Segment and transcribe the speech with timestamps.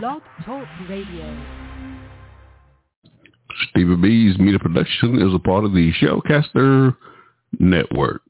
[0.00, 1.44] Blog Talk Radio.
[3.68, 6.96] Stevie B's Media Production is a part of the Shellcaster
[7.58, 8.22] Network.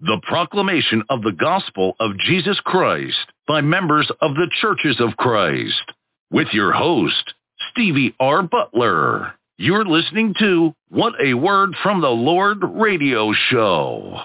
[0.00, 5.92] The Proclamation of the Gospel of Jesus Christ by members of the Churches of Christ
[6.30, 7.34] with your host,
[7.70, 8.42] Stevie R.
[8.42, 9.34] Butler.
[9.58, 14.22] You're listening to What a Word from the Lord radio show.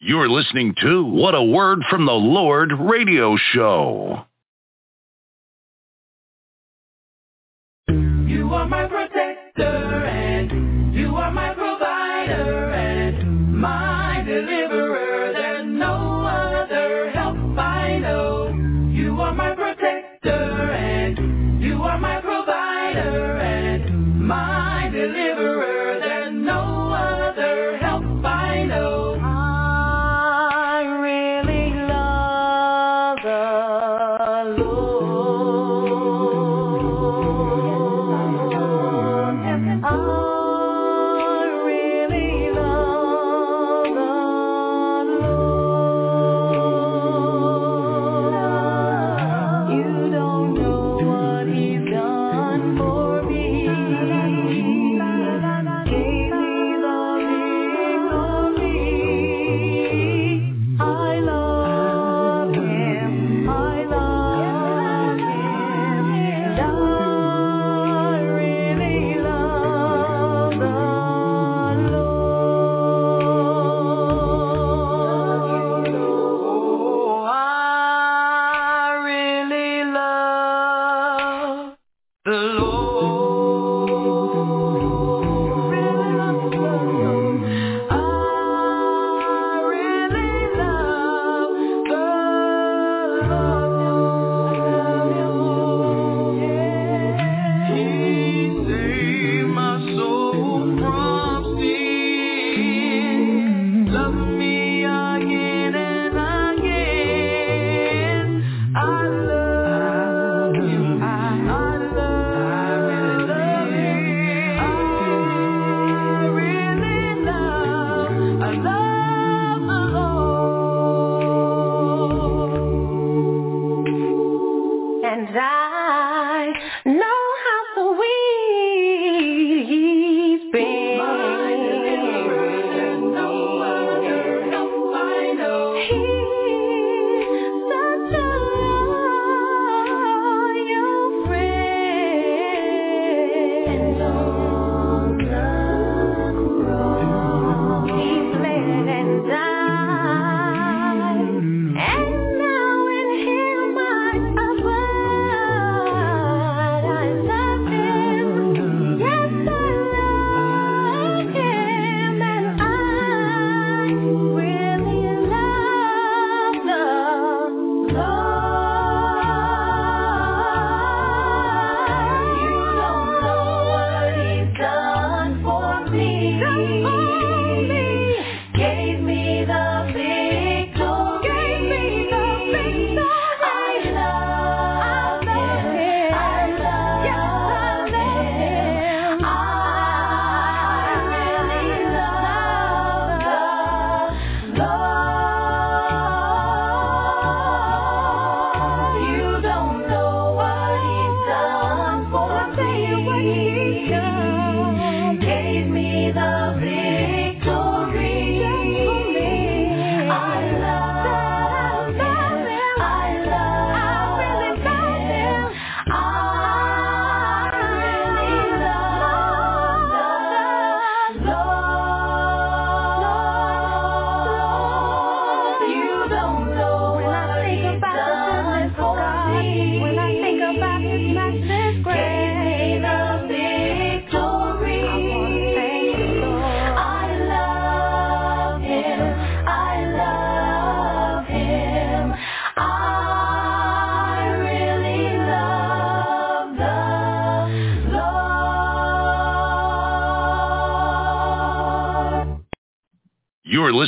[0.00, 4.24] You're listening to What a Word from the Lord radio show.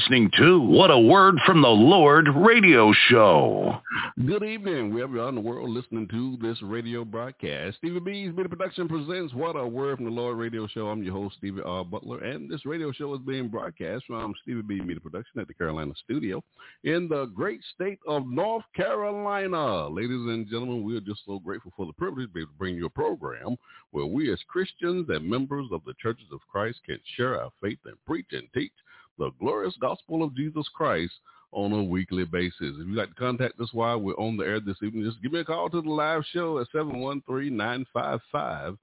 [0.04, 3.80] listening to What a Word from the Lord radio show.
[4.26, 7.78] Good evening, wherever you are in the world listening to this radio broadcast.
[7.78, 10.88] Stevie B's Media Production presents What a Word from the Lord radio show.
[10.88, 11.86] I'm your host, Stevie R.
[11.86, 15.54] Butler, and this radio show is being broadcast from Stevie B Media Production at the
[15.54, 16.44] Carolina studio
[16.82, 19.88] in the great state of North Carolina.
[19.88, 22.58] Ladies and gentlemen, we are just so grateful for the privilege to be able to
[22.58, 23.56] bring you a program
[23.92, 27.78] where we as Christians and members of the churches of Christ can share our faith
[27.86, 28.72] and preach and teach
[29.18, 31.12] the glorious gospel of Jesus Christ
[31.52, 32.54] on a weekly basis.
[32.60, 35.32] If you'd like to contact us while we're on the air this evening, just give
[35.32, 38.76] me a call to the live show at 713-955-0508.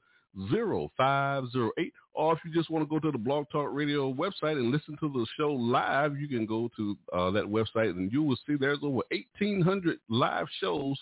[2.13, 4.97] Or if you just want to go to the Blog Talk Radio website and listen
[4.99, 8.55] to the show live, you can go to uh, that website and you will see
[8.59, 10.97] there's over 1,800 live shows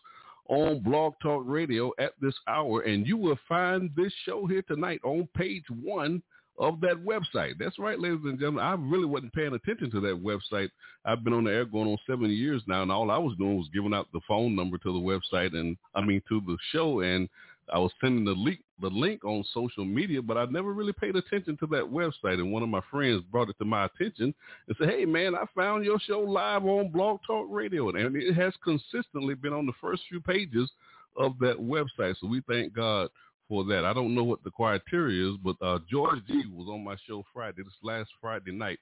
[0.48, 2.82] on Blog Talk Radio at this hour.
[2.82, 6.24] And you will find this show here tonight on page one
[6.60, 7.54] of that website.
[7.58, 8.64] That's right, ladies and gentlemen.
[8.64, 10.70] I really wasn't paying attention to that website.
[11.06, 13.58] I've been on the air going on seven years now, and all I was doing
[13.58, 17.00] was giving out the phone number to the website and I mean to the show,
[17.00, 17.30] and
[17.74, 21.16] I was sending the link the link on social media, but I never really paid
[21.16, 22.40] attention to that website.
[22.40, 24.34] And one of my friends brought it to my attention
[24.68, 28.34] and said, "Hey, man, I found your show live on Blog Talk Radio, and it
[28.34, 30.72] has consistently been on the first few pages
[31.16, 33.10] of that website." So we thank God
[33.50, 33.84] for that.
[33.84, 37.26] I don't know what the criteria is, but uh, George G was on my show
[37.34, 38.80] Friday, this last Friday night,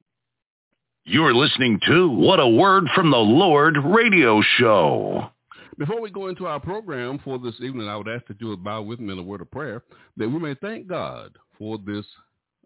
[1.04, 5.30] You're listening to What a Word from the Lord radio show.
[5.78, 8.62] Before we go into our program for this evening, I would ask that you would
[8.62, 9.82] bow with me in a word of prayer
[10.16, 12.04] that we may thank God for this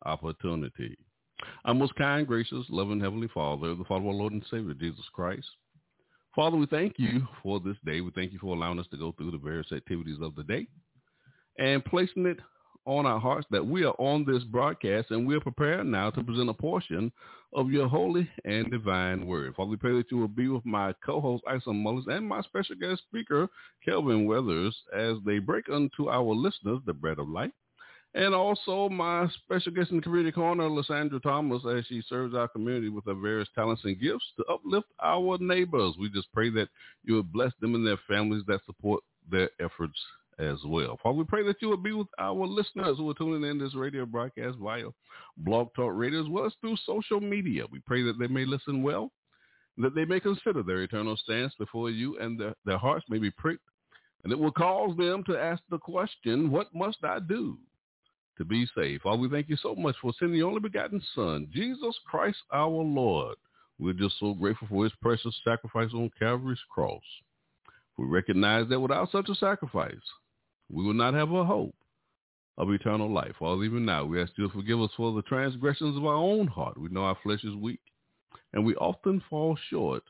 [0.04, 0.98] opportunity.
[1.64, 5.04] Our most kind, gracious, loving Heavenly Father, the Father of our Lord and Savior, Jesus
[5.12, 5.46] Christ,
[6.36, 8.02] Father, we thank you for this day.
[8.02, 10.66] We thank you for allowing us to go through the various activities of the day
[11.58, 12.38] and placing it
[12.84, 16.22] on our hearts that we are on this broadcast and we are prepared now to
[16.22, 17.10] present a portion
[17.54, 19.54] of your holy and divine word.
[19.56, 22.76] Father, we pray that you will be with my co-host, Isom Mullins, and my special
[22.76, 23.48] guest speaker,
[23.82, 27.50] Kelvin Weathers, as they break unto our listeners the bread of life.
[28.16, 32.48] And also my special guest in the community corner, LaSandra Thomas, as she serves our
[32.48, 35.96] community with her various talents and gifts to uplift our neighbors.
[36.00, 36.70] We just pray that
[37.04, 39.98] you would bless them and their families that support their efforts
[40.38, 40.98] as well.
[41.02, 43.74] Father, we pray that you will be with our listeners who are tuning in this
[43.74, 44.86] radio broadcast via
[45.36, 47.64] Blog Talk Radio as well as through social media.
[47.70, 49.12] We pray that they may listen well,
[49.76, 53.68] that they may consider their eternal stance before you and their hearts may be pricked,
[54.24, 57.58] and it will cause them to ask the question, what must I do
[58.38, 59.02] to be saved.
[59.02, 62.68] Father, we thank you so much for sending the only begotten Son, Jesus Christ our
[62.68, 63.36] Lord.
[63.78, 67.02] We're just so grateful for his precious sacrifice on Calvary's cross.
[67.98, 69.94] We recognize that without such a sacrifice,
[70.70, 71.74] we will not have a hope
[72.58, 73.34] of eternal life.
[73.38, 76.46] Father, even now, we ask you to forgive us for the transgressions of our own
[76.46, 76.78] heart.
[76.80, 77.80] We know our flesh is weak,
[78.52, 80.02] and we often fall short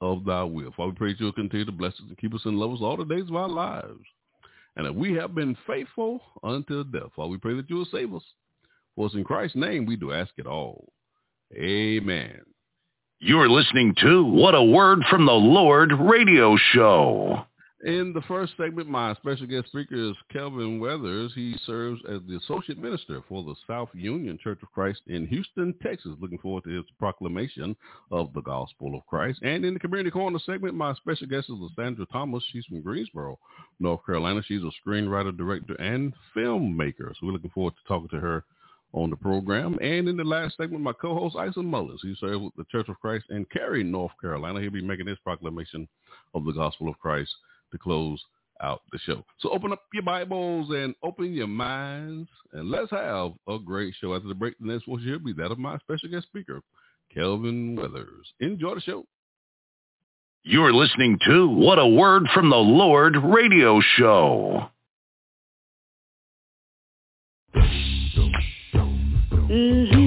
[0.00, 0.72] of thy will.
[0.76, 2.80] Father, we pray that you'll continue to bless us and keep us in love us
[2.80, 4.04] all the days of our lives
[4.76, 7.10] and if we have been faithful until death.
[7.14, 8.24] Father, we pray that you will save us.
[8.96, 10.92] For us in Christ's name we do ask it all.
[11.54, 12.40] Amen.
[13.18, 17.44] You're listening to What a Word from the Lord radio show.
[17.84, 21.32] In the first segment, my special guest speaker is Kelvin Weathers.
[21.34, 25.74] He serves as the associate minister for the South Union Church of Christ in Houston,
[25.82, 26.12] Texas.
[26.20, 27.74] Looking forward to his proclamation
[28.12, 29.40] of the gospel of Christ.
[29.42, 32.44] And in the community corner segment, my special guest is LaSandra Thomas.
[32.52, 33.36] She's from Greensboro,
[33.80, 34.42] North Carolina.
[34.46, 37.10] She's a screenwriter, director, and filmmaker.
[37.10, 38.44] So we're looking forward to talking to her
[38.92, 39.76] on the program.
[39.82, 41.98] And in the last segment, my co-host, Isom Mullins.
[42.00, 44.60] He serves with the Church of Christ in Cary, North Carolina.
[44.60, 45.88] He'll be making his proclamation
[46.32, 47.32] of the gospel of Christ
[47.72, 48.22] to close
[48.62, 49.24] out the show.
[49.40, 54.14] So open up your Bibles and open your minds, and let's have a great show.
[54.14, 56.62] After the break, the next one should be that of my special guest speaker,
[57.12, 58.32] Kelvin Weathers.
[58.40, 59.04] Enjoy the show.
[60.44, 64.68] You're listening to What a Word from the Lord radio show.
[69.52, 70.01] Mm-hmm.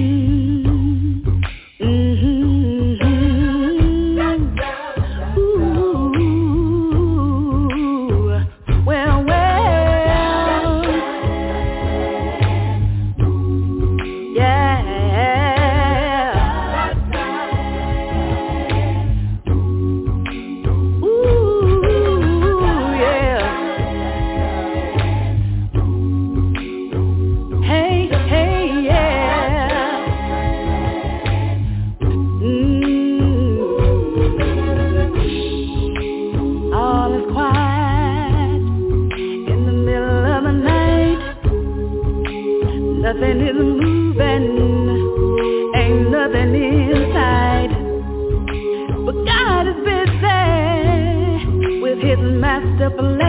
[43.18, 44.46] Nothing is moving,
[45.74, 47.72] ain't nothing inside.
[49.06, 53.25] But God is busy with his master plan,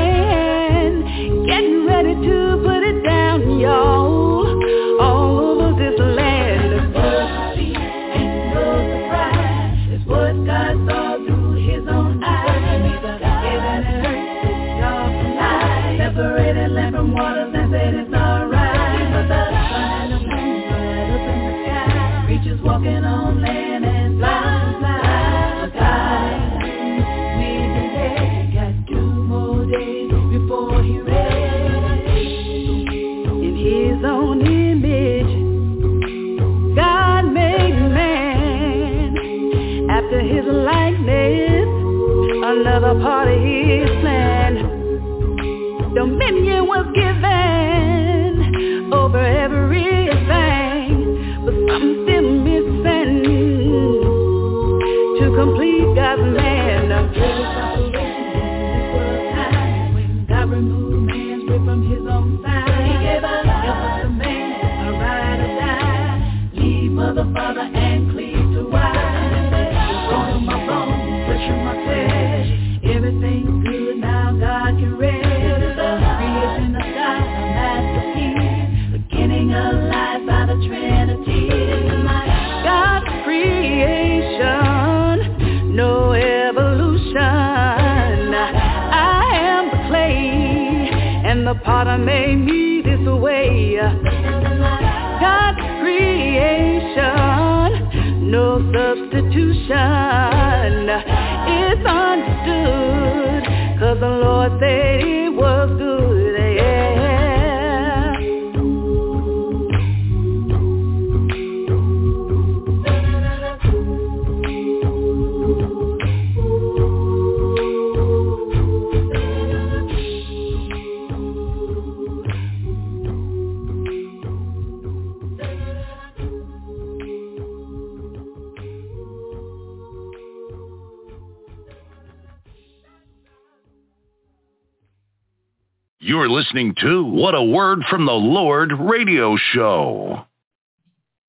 [136.48, 140.26] listening to What a Word from the Lord radio show.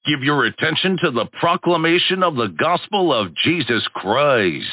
[0.07, 4.65] Give your attention to the proclamation of the gospel of Jesus Christ.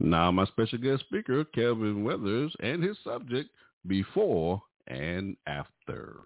[0.00, 3.50] Now, my special guest speaker, Kelvin Weathers, and his subject,
[3.86, 6.16] Before and After.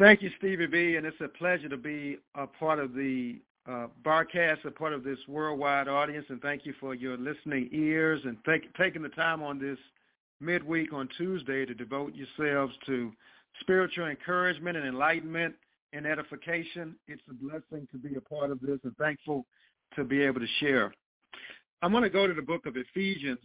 [0.00, 3.36] Thank you, Stevie B, and it's a pleasure to be a part of the
[3.70, 8.20] uh, broadcast, a part of this worldwide audience, and thank you for your listening ears
[8.24, 9.78] and take, taking the time on this
[10.40, 13.12] midweek on Tuesday to devote yourselves to
[13.60, 15.54] spiritual encouragement and enlightenment
[15.92, 16.94] and edification.
[17.06, 19.46] It's a blessing to be a part of this and thankful
[19.96, 20.92] to be able to share.
[21.82, 23.38] I'm going to go to the book of Ephesians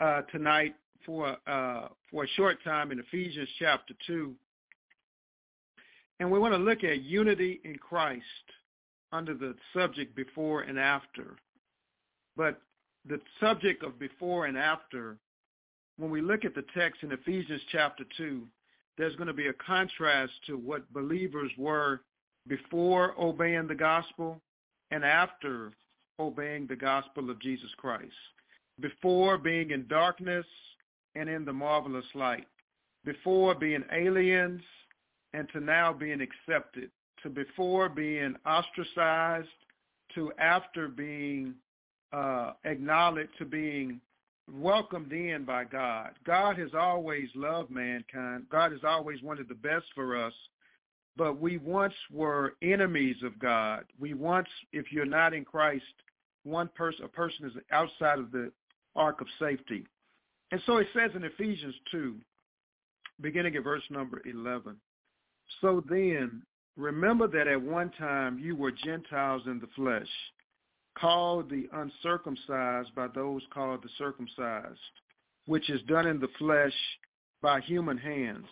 [0.00, 0.74] uh, tonight
[1.06, 4.34] for uh, for a short time in Ephesians chapter 2.
[6.20, 8.24] And we want to look at unity in Christ
[9.12, 11.36] under the subject before and after.
[12.36, 12.60] But
[13.08, 15.16] the subject of before and after,
[16.00, 18.46] when we look at the text in Ephesians chapter 2,
[18.96, 22.00] there's going to be a contrast to what believers were
[22.48, 24.40] before obeying the gospel
[24.90, 25.72] and after
[26.18, 28.14] obeying the gospel of Jesus Christ.
[28.80, 30.46] Before being in darkness
[31.14, 32.46] and in the marvelous light.
[33.04, 34.62] Before being aliens
[35.34, 36.90] and to now being accepted.
[37.22, 39.48] To before being ostracized
[40.14, 41.54] to after being
[42.14, 44.00] uh, acknowledged to being
[44.52, 46.10] welcomed in by God.
[46.24, 48.44] God has always loved mankind.
[48.50, 50.32] God has always wanted the best for us.
[51.16, 53.84] But we once were enemies of God.
[53.98, 55.84] We once, if you're not in Christ,
[56.44, 58.50] one person, a person is outside of the
[58.96, 59.86] ark of safety.
[60.52, 62.16] And so it says in Ephesians 2,
[63.20, 64.76] beginning at verse number 11,
[65.60, 66.42] so then
[66.76, 70.08] remember that at one time you were Gentiles in the flesh,
[70.98, 74.78] called the uncircumcised by those called the circumcised,
[75.46, 76.74] which is done in the flesh
[77.42, 78.46] by human hands,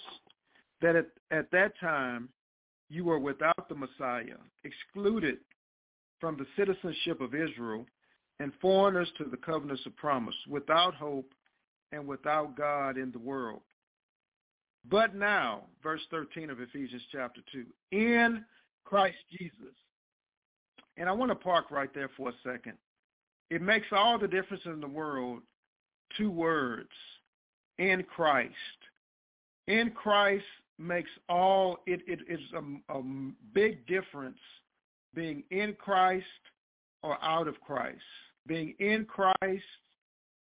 [0.80, 2.28] that at, at that time
[2.88, 5.38] you were without the Messiah, excluded
[6.21, 7.87] from the citizenship of Israel,
[8.40, 11.33] and foreigners to the covenants of promise, without hope
[11.92, 13.62] and without God in the world.
[14.88, 18.45] But now, verse 13 of Ephesians chapter 2, in
[18.85, 19.75] Christ Jesus.
[20.98, 22.74] And I want to park right there for a second.
[23.50, 25.40] It makes all the difference in the world,
[26.16, 26.90] two words,
[27.78, 28.52] in Christ.
[29.68, 30.44] In Christ
[30.78, 33.02] makes all, it, it is a, a
[33.54, 34.38] big difference
[35.14, 36.26] being in Christ
[37.02, 38.02] or out of Christ.
[38.46, 39.64] Being in Christ,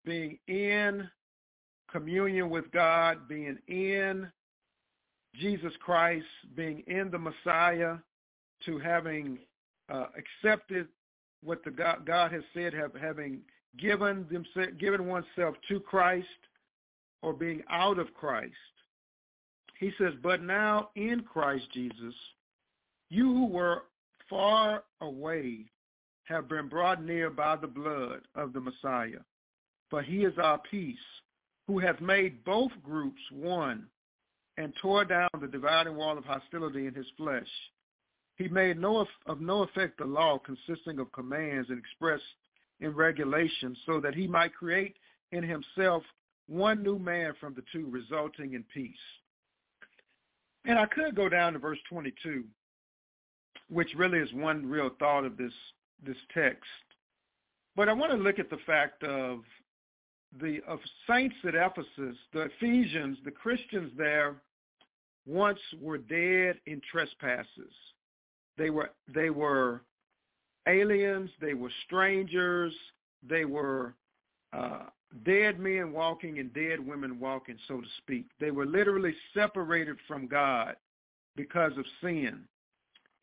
[0.04, 1.08] being in
[1.90, 4.30] communion with God, being in
[5.34, 6.26] Jesus Christ,
[6.56, 7.96] being in the Messiah,
[8.64, 9.38] to having
[9.88, 10.88] uh, accepted
[11.42, 13.40] what the God, God has said, have, having
[13.78, 14.26] given
[14.78, 16.26] given oneself to Christ,
[17.22, 18.54] or being out of Christ.
[19.78, 22.14] He says, but now in Christ Jesus,
[23.10, 23.82] you who were
[24.28, 25.66] far away
[26.24, 29.20] have been brought near by the blood of the Messiah.
[29.90, 30.98] For he is our peace,
[31.66, 33.86] who hath made both groups one
[34.58, 37.48] and tore down the dividing wall of hostility in his flesh.
[38.38, 42.22] He made no, of no effect the law consisting of commands and expressed
[42.80, 44.96] in regulations so that he might create
[45.32, 46.04] in himself
[46.46, 48.96] one new man from the two, resulting in peace.
[50.64, 52.44] And I could go down to verse 22,
[53.68, 55.52] which really is one real thought of this,
[56.04, 56.62] this text.
[57.74, 59.40] But I want to look at the fact of
[60.40, 60.78] the of
[61.08, 64.36] saints at Ephesus, the Ephesians, the Christians there
[65.26, 67.72] once were dead in trespasses.
[68.58, 69.82] They were they were
[70.66, 72.74] aliens, they were strangers,
[73.26, 73.94] they were
[74.52, 74.86] uh,
[75.24, 78.26] dead men walking and dead women walking, so to speak.
[78.40, 80.76] They were literally separated from God
[81.36, 82.40] because of sin.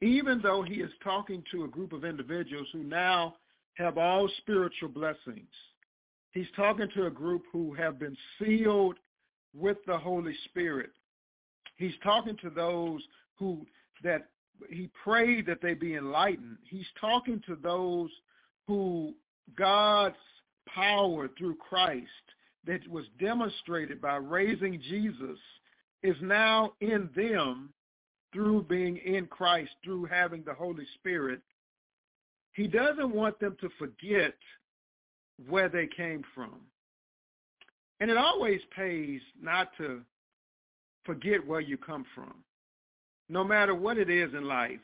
[0.01, 3.36] Even though he is talking to a group of individuals who now
[3.75, 5.49] have all spiritual blessings,
[6.31, 8.95] he's talking to a group who have been sealed
[9.55, 10.91] with the Holy Spirit.
[11.77, 13.01] He's talking to those
[13.38, 13.65] who
[14.03, 14.27] that
[14.69, 16.57] he prayed that they be enlightened.
[16.69, 18.09] He's talking to those
[18.67, 19.13] who
[19.57, 20.15] God's
[20.67, 22.07] power through Christ
[22.65, 25.37] that was demonstrated by raising Jesus
[26.03, 27.69] is now in them
[28.33, 31.41] through being in Christ, through having the Holy Spirit.
[32.53, 34.33] He doesn't want them to forget
[35.47, 36.55] where they came from.
[37.99, 40.01] And it always pays not to
[41.05, 42.33] forget where you come from.
[43.29, 44.79] No matter what it is in life,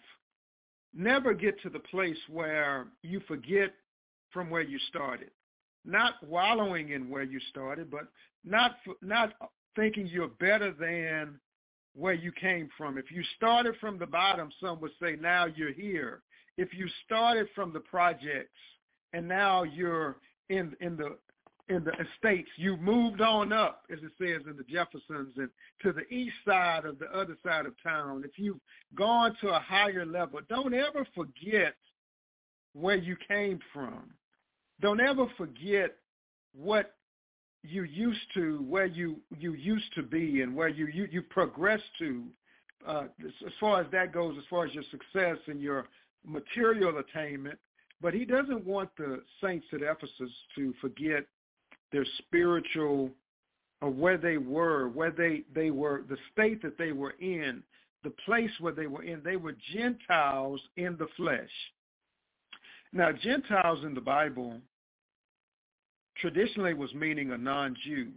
[0.93, 3.73] never get to the place where you forget
[4.31, 5.31] from where you started
[5.85, 8.07] not wallowing in where you started, but
[8.45, 9.33] not not
[9.75, 11.39] thinking you're better than
[11.93, 12.97] where you came from.
[12.97, 16.21] If you started from the bottom, some would say now you're here.
[16.57, 18.59] If you started from the projects
[19.13, 20.17] and now you're
[20.49, 21.17] in in the
[21.69, 25.49] in the estates, you moved on up, as it says in the Jeffersons, and
[25.81, 28.23] to the east side of the other side of town.
[28.25, 28.59] If you've
[28.95, 31.75] gone to a higher level, don't ever forget
[32.73, 34.11] where you came from
[34.81, 35.95] don't ever forget
[36.53, 36.95] what
[37.63, 41.83] you used to, where you you used to be, and where you you, you progressed
[41.99, 42.23] to.
[42.85, 45.85] Uh, as far as that goes, as far as your success and your
[46.25, 47.59] material attainment,
[48.01, 51.25] but he doesn't want the saints at Ephesus to forget
[51.91, 53.11] their spiritual
[53.81, 57.63] or uh, where they were, where they, they were, the state that they were in,
[58.03, 59.21] the place where they were in.
[59.23, 61.49] They were Gentiles in the flesh.
[62.93, 64.59] Now, Gentiles in the Bible
[66.17, 68.09] traditionally was meaning a non-Jew,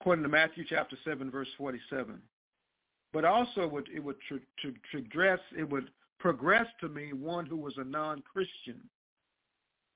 [0.00, 2.20] according to Matthew chapter 7, verse 47.
[3.12, 4.40] But also would, it would to,
[4.90, 8.80] progress, it would progress to mean one who was a non-Christian.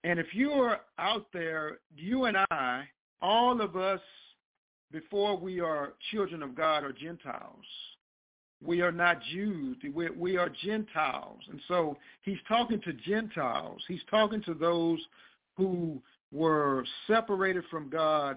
[0.06, 2.84] And if you are out there, you and I,
[3.20, 3.98] all of us,
[4.92, 7.64] before we are children of God, are Gentiles.
[8.64, 9.76] We are not Jews.
[9.92, 11.40] We, we are Gentiles.
[11.50, 13.82] And so he's talking to Gentiles.
[13.88, 15.00] He's talking to those
[15.56, 18.36] who were separated from God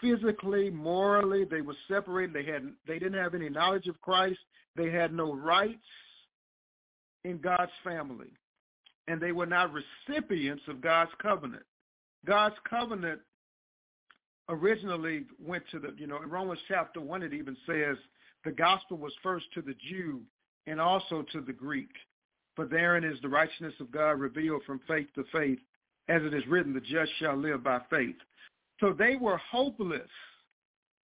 [0.00, 1.44] physically, morally.
[1.44, 2.34] They were separated.
[2.34, 4.40] They had they didn't have any knowledge of Christ.
[4.74, 5.78] They had no rights
[7.22, 8.32] in God's family.
[9.08, 11.62] And they were not recipients of God's covenant.
[12.26, 13.20] God's covenant
[14.48, 17.96] originally went to the, you know, in Romans chapter 1 it even says
[18.44, 20.20] the gospel was first to the Jew
[20.66, 21.90] and also to the Greek.
[22.54, 25.58] For therein is the righteousness of God revealed from faith to faith,
[26.08, 28.16] as it is written, the just shall live by faith.
[28.80, 30.08] So they were hopeless.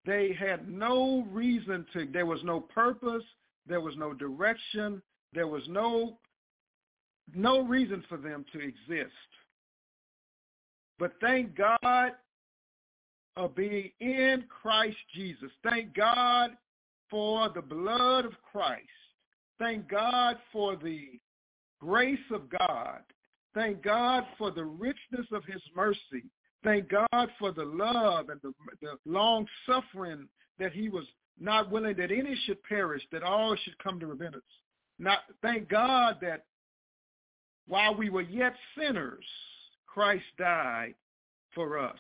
[0.06, 3.24] They had no reason to, there was no purpose,
[3.68, 5.02] there was no direction,
[5.34, 6.18] there was no
[7.36, 9.14] no reason for them to exist.
[10.98, 12.12] But thank God
[13.38, 15.50] of being in Christ Jesus.
[15.64, 16.52] Thank God
[17.10, 18.84] for the blood of Christ.
[19.58, 21.20] Thank God for the
[21.80, 23.00] grace of God.
[23.54, 26.26] Thank God for the richness of his mercy.
[26.64, 30.28] Thank God for the love and the, the long suffering
[30.60, 31.06] that he was
[31.40, 34.44] not willing that any should perish, that all should come to repentance.
[35.00, 36.44] Not thank God that
[37.70, 39.24] while we were yet sinners,
[39.86, 40.96] Christ died
[41.54, 42.00] for us.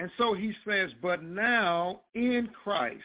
[0.00, 2.98] And so he says, but now in Christ.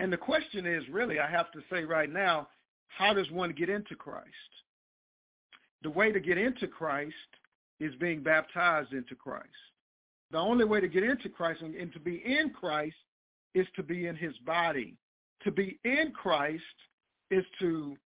[0.00, 2.48] And the question is really, I have to say right now,
[2.88, 4.26] how does one get into Christ?
[5.82, 7.14] The way to get into Christ
[7.78, 9.46] is being baptized into Christ.
[10.32, 12.96] The only way to get into Christ and, to be in Christ
[13.54, 14.96] is to be in his body.
[15.44, 16.62] To be in Christ
[17.30, 17.96] is to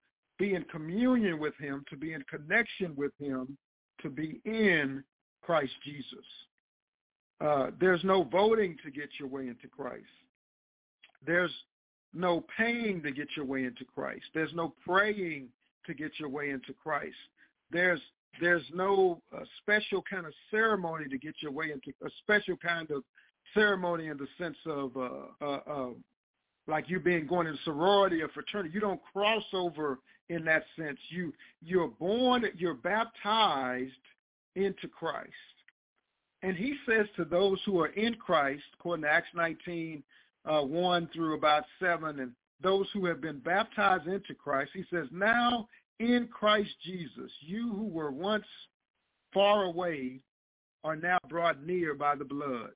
[0.40, 3.56] be in communion with him, to be in connection with him,
[4.00, 5.04] to be in
[5.42, 6.26] Christ Jesus.
[7.40, 10.04] Uh, there's no voting to get your way into Christ.
[11.26, 11.52] There's
[12.14, 14.24] no paying to get your way into Christ.
[14.34, 15.48] There's no praying
[15.86, 17.16] to get your way into Christ.
[17.70, 18.00] There's
[18.40, 22.90] there's no uh, special kind of ceremony to get your way into a special kind
[22.92, 23.02] of
[23.54, 25.88] ceremony in the sense of uh, uh,
[26.70, 28.70] like you being going in sorority or fraternity.
[28.72, 30.98] You don't cross over in that sense.
[31.10, 33.92] You you're born, you're baptized
[34.56, 35.30] into Christ.
[36.42, 40.02] And he says to those who are in Christ, according to Acts 19,
[40.46, 45.06] uh, 1 through about 7, and those who have been baptized into Christ, he says,
[45.12, 48.46] now in Christ Jesus, you who were once
[49.34, 50.20] far away
[50.82, 52.70] are now brought near by the blood.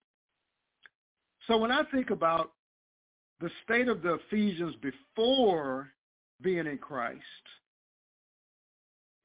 [1.47, 2.53] So when I think about
[3.41, 5.89] the state of the Ephesians before
[6.41, 7.23] being in Christ,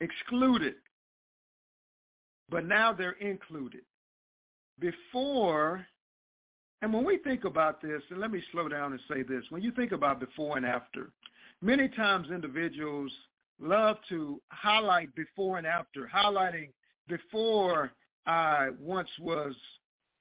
[0.02, 0.76] excluded,
[2.50, 3.82] but now they're included.
[4.80, 5.86] Before,
[6.82, 9.62] and when we think about this, and let me slow down and say this, when
[9.62, 11.12] you think about before and after,
[11.62, 13.12] many times individuals
[13.62, 16.70] love to highlight before and after, highlighting
[17.08, 17.92] before
[18.26, 19.54] I once was,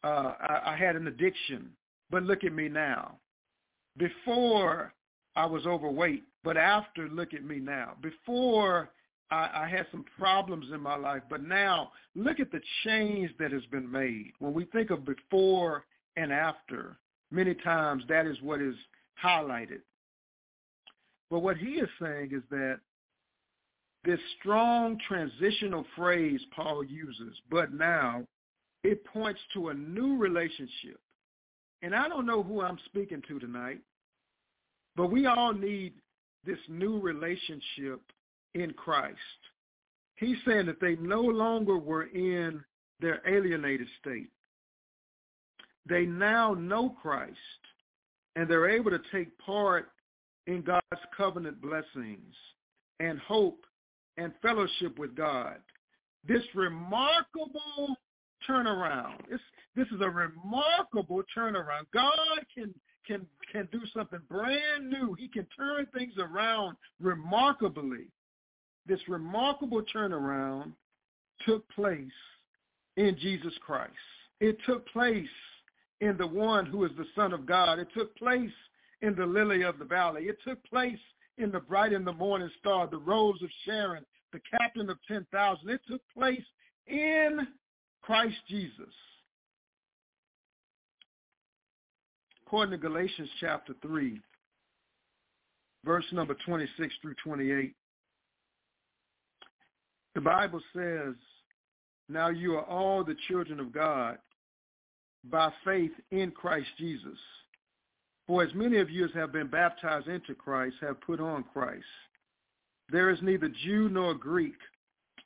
[0.03, 1.71] uh, I, I had an addiction,
[2.11, 3.19] but look at me now.
[3.99, 4.93] Before
[5.37, 7.95] I was overweight, but after, look at me now.
[8.01, 8.91] Before
[9.31, 13.53] I, I had some problems in my life, but now look at the change that
[13.53, 14.33] has been made.
[14.39, 15.85] When we think of before
[16.17, 16.99] and after,
[17.31, 18.75] many times that is what is
[19.23, 19.81] highlighted.
[21.31, 22.81] But what he is saying is that
[24.05, 28.25] this strong transitional phrase Paul uses, but now,
[28.85, 31.01] it points to a new relationship.
[31.83, 33.81] And I don't know who I'm speaking to tonight,
[34.99, 35.93] but we all need
[36.45, 38.03] this new relationship
[38.55, 39.17] in Christ.
[40.17, 42.61] He's saying that they no longer were in
[43.01, 44.29] their alienated state.
[45.89, 47.37] They now know Christ,
[48.35, 49.93] and they're able to take part
[50.49, 50.83] in God's
[51.17, 52.35] covenant blessings
[52.99, 53.65] and hope
[54.17, 55.59] and fellowship with God.
[56.27, 57.95] This remarkable
[58.51, 59.19] turnaround.
[59.31, 61.87] This, is a remarkable turnaround.
[61.95, 62.75] God can
[63.09, 65.15] can can do something brand new.
[65.15, 68.09] He can turn things around remarkably.
[68.87, 70.73] This remarkable turnaround
[71.47, 72.05] took place
[72.97, 73.93] in Jesus Christ.
[74.41, 75.27] It took place
[76.01, 77.79] in the one who is the Son of God.
[77.79, 78.51] It took place
[79.03, 80.25] in the lily of the valley.
[80.25, 80.99] It took place
[81.39, 85.69] in the bright and the morning star, the rose of Sharon, the captain of 10,000.
[85.69, 86.45] It took place
[86.87, 87.47] in
[88.03, 88.95] Christ Jesus.
[92.49, 94.19] According to Galatians chapter 3,
[95.85, 97.75] verse number 26 through 28,
[100.15, 101.13] the Bible says,
[102.09, 104.17] now you are all the children of God
[105.25, 107.19] by faith in Christ Jesus.
[108.27, 111.85] For as many of you as have been baptized into Christ have put on Christ.
[112.89, 114.57] There is neither Jew nor Greek.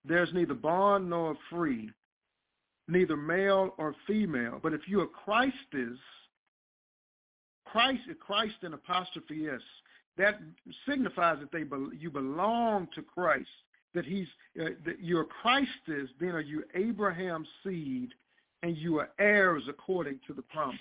[0.05, 1.89] There is neither bond nor free,
[2.89, 4.59] neither male or female.
[4.61, 6.01] But if you are Christ's,
[7.73, 9.61] Christ, Christ in apostrophe S,
[10.19, 10.39] that
[10.87, 11.65] signifies that they
[11.99, 13.49] you belong to Christ.
[13.95, 14.27] That he's
[14.61, 18.11] uh, that you're Christ's, then are you Abraham's seed,
[18.63, 20.79] and you are heirs according to the promise.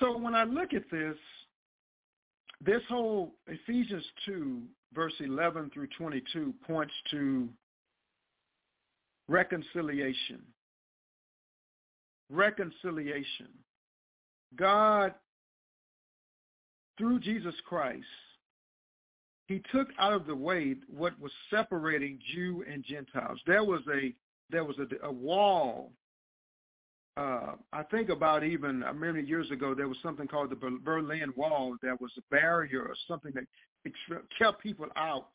[0.00, 1.16] So when I look at this,
[2.60, 4.62] this whole Ephesians 2,
[4.94, 7.48] verse 11 through 22 points to
[9.28, 10.42] reconciliation.
[12.30, 13.48] Reconciliation.
[14.54, 15.14] God,
[16.98, 18.04] through Jesus Christ,
[19.48, 23.38] he took out of the way what was separating Jew and Gentiles.
[23.46, 24.14] There was a
[24.50, 25.90] there was a, a wall
[27.16, 31.76] uh, I think about even many years ago, there was something called the Berlin Wall.
[31.80, 33.46] There was a barrier or something that
[34.38, 35.30] kept people out.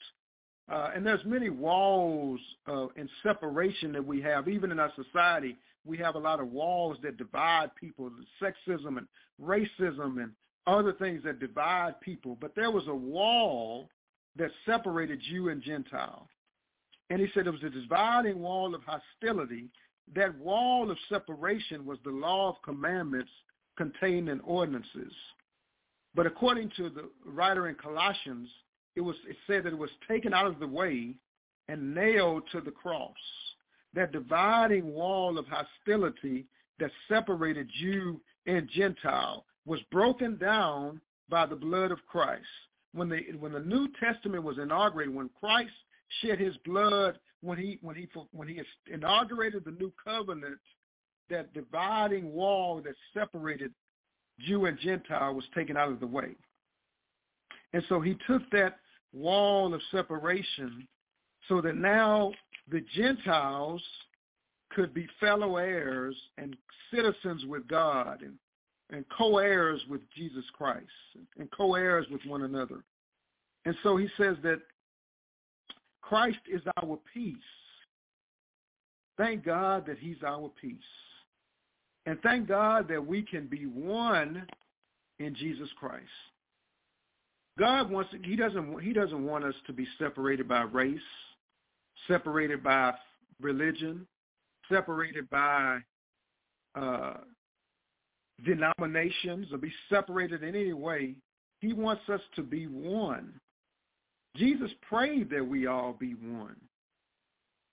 [0.72, 5.58] Uh, and there's many walls uh, and separation that we have, even in our society.
[5.86, 9.08] We have a lot of walls that divide people, sexism and
[9.42, 10.32] racism and
[10.68, 12.38] other things that divide people.
[12.40, 13.90] But there was a wall
[14.36, 16.28] that separated Jew and Gentile.
[17.10, 19.70] And he said it was a dividing wall of hostility
[20.16, 23.32] that wall of separation was the law of commandments
[23.78, 25.14] contained in ordinances.
[26.14, 28.50] But according to the writer in Colossians,
[28.96, 31.16] it was it said that it was taken out of the way
[31.70, 33.16] and nailed to the cross.
[33.94, 36.46] That dividing wall of hostility
[36.80, 42.46] that separated Jew and Gentile was broken down by the blood of Christ.
[42.94, 45.72] When the when the New Testament was inaugurated, when Christ
[46.22, 50.60] shed his blood when he when he when he inaugurated the new covenant,
[51.30, 53.74] that dividing wall that separated
[54.40, 56.36] Jew and Gentile was taken out of the way.
[57.74, 58.80] And so he took that
[59.14, 60.88] wall of separation
[61.48, 62.32] so that now
[62.70, 63.82] the Gentiles
[64.72, 66.56] could be fellow heirs and
[66.94, 68.36] citizens with God and,
[68.90, 70.86] and co-heirs with Jesus Christ
[71.38, 72.84] and co-heirs with one another.
[73.66, 74.60] And so he says that
[76.02, 77.36] Christ is our peace.
[79.18, 80.78] Thank God that he's our peace.
[82.06, 84.46] And thank God that we can be one
[85.20, 86.06] in Jesus Christ.
[87.60, 91.00] God wants he doesn't he doesn't want us to be separated by race,
[92.08, 92.94] separated by
[93.40, 94.08] religion,
[94.70, 95.80] separated by
[96.76, 97.16] uh,
[98.46, 101.16] denominations, or be separated in any way.
[101.60, 103.34] He wants us to be one.
[104.36, 106.56] Jesus prayed that we all be one.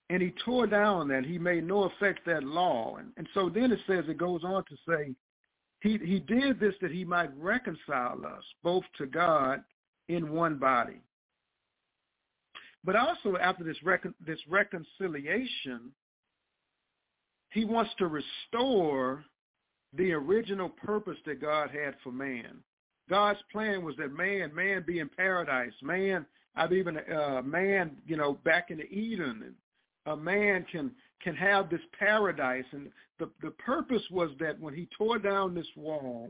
[0.09, 1.25] And he tore down that.
[1.25, 2.97] He made no effect that law.
[2.97, 5.15] And, and so then it says, it goes on to say,
[5.81, 9.63] he, he did this that he might reconcile us both to God
[10.09, 10.99] in one body.
[12.83, 15.91] But also after this, recon, this reconciliation,
[17.51, 19.23] he wants to restore
[19.93, 22.63] the original purpose that God had for man.
[23.09, 28.17] God's plan was that man, man be in paradise, man I've even uh, man, you
[28.17, 29.55] know, back in Eden,
[30.05, 32.65] a man can can have this paradise.
[32.71, 36.29] And the the purpose was that when he tore down this wall,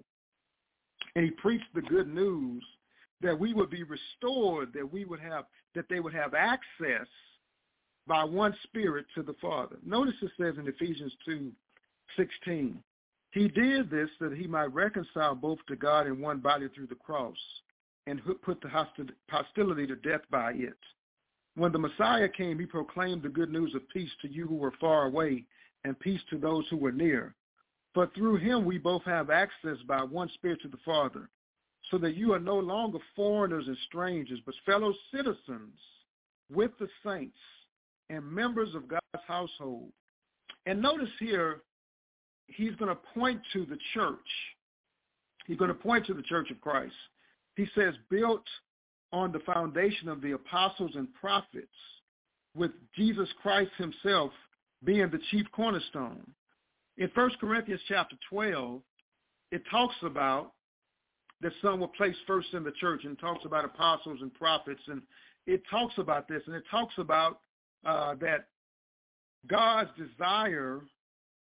[1.16, 2.64] and he preached the good news,
[3.22, 7.08] that we would be restored, that we would have that they would have access
[8.08, 9.78] by one spirit to the Father.
[9.86, 11.52] Notice it says in Ephesians two,
[12.18, 12.82] sixteen.
[13.32, 16.96] He did this that he might reconcile both to God in one body through the
[16.96, 17.38] cross
[18.08, 18.88] and put the
[19.30, 20.78] hostility to death by it.
[21.56, 24.74] When the Messiah came, he proclaimed the good news of peace to you who were
[24.82, 25.44] far away
[25.84, 27.36] and peace to those who were near.
[27.94, 31.30] For through him we both have access by one Spirit to the Father,
[31.92, 35.78] so that you are no longer foreigners and strangers, but fellow citizens
[36.52, 37.38] with the saints
[38.10, 39.92] and members of God's household.
[40.66, 41.62] And notice here,
[42.48, 44.18] he's going to point to the church.
[45.48, 46.94] He's going to point to the church of Christ.
[47.56, 48.46] He says, built
[49.12, 51.68] on the foundation of the apostles and prophets,
[52.56, 54.32] with Jesus Christ himself
[54.84, 56.26] being the chief cornerstone.
[56.98, 58.82] In 1 Corinthians chapter 12,
[59.52, 60.54] it talks about
[61.42, 64.82] that some were placed first in the church and talks about apostles and prophets.
[64.88, 65.02] And
[65.48, 67.40] it talks about this and it talks about
[67.86, 68.48] uh, that
[69.48, 70.82] God's desire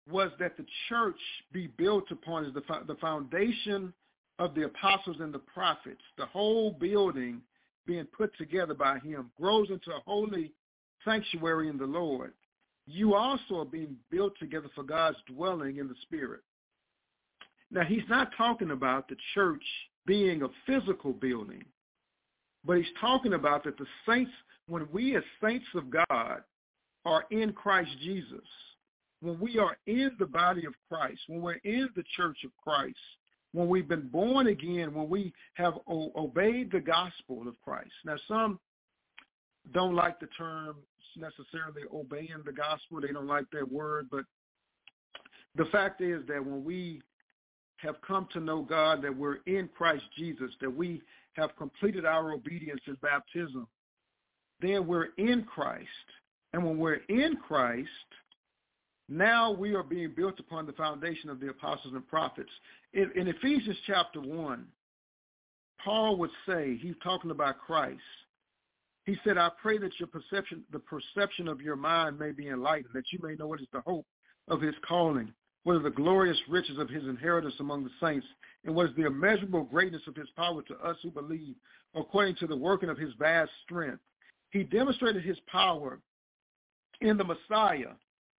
[0.09, 1.19] was that the church
[1.51, 3.93] be built upon the, the foundation
[4.39, 7.41] of the apostles and the prophets, the whole building
[7.85, 10.51] being put together by him, grows into a holy
[11.05, 12.33] sanctuary in the Lord.
[12.87, 16.41] You also are being built together for God's dwelling in the Spirit.
[17.71, 19.63] Now, he's not talking about the church
[20.05, 21.63] being a physical building,
[22.65, 24.31] but he's talking about that the saints,
[24.67, 26.43] when we as saints of God
[27.05, 28.45] are in Christ Jesus,
[29.21, 32.97] when we are in the body of Christ, when we're in the church of Christ,
[33.53, 37.91] when we've been born again, when we have o- obeyed the gospel of Christ.
[38.05, 38.59] Now, some
[39.73, 40.77] don't like the term
[41.17, 43.01] necessarily obeying the gospel.
[43.01, 44.25] They don't like that word, but
[45.55, 47.01] the fact is that when we
[47.81, 51.01] have come to know God, that we're in Christ Jesus, that we
[51.33, 53.67] have completed our obedience in baptism,
[54.61, 55.87] then we're in Christ.
[56.53, 57.89] And when we're in Christ,
[59.09, 62.51] now we are being built upon the foundation of the apostles and prophets.
[62.93, 64.65] In, in Ephesians chapter 1,
[65.83, 67.99] Paul would say, he's talking about Christ.
[69.05, 72.93] He said, I pray that your perception, the perception of your mind may be enlightened,
[72.93, 74.05] that you may know what is the hope
[74.47, 78.25] of his calling, what are the glorious riches of his inheritance among the saints,
[78.65, 81.55] and what is the immeasurable greatness of his power to us who believe,
[81.95, 84.01] according to the working of his vast strength.
[84.49, 85.99] He demonstrated his power
[86.99, 87.93] in the Messiah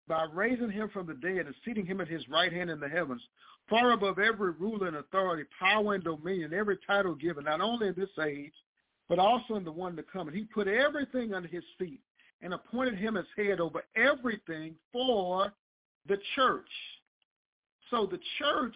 [0.08, 2.90] by raising him from the dead and seating him at his right hand in the
[2.90, 3.22] heavens,
[3.70, 7.96] far above every ruler and authority, power and dominion, every title given, not only in
[7.96, 8.54] this age,
[9.08, 10.28] but also in the one to come.
[10.28, 12.02] And he put everything under his feet
[12.42, 15.54] and appointed him as head over everything for
[16.08, 16.70] the church.
[17.92, 18.76] So the church,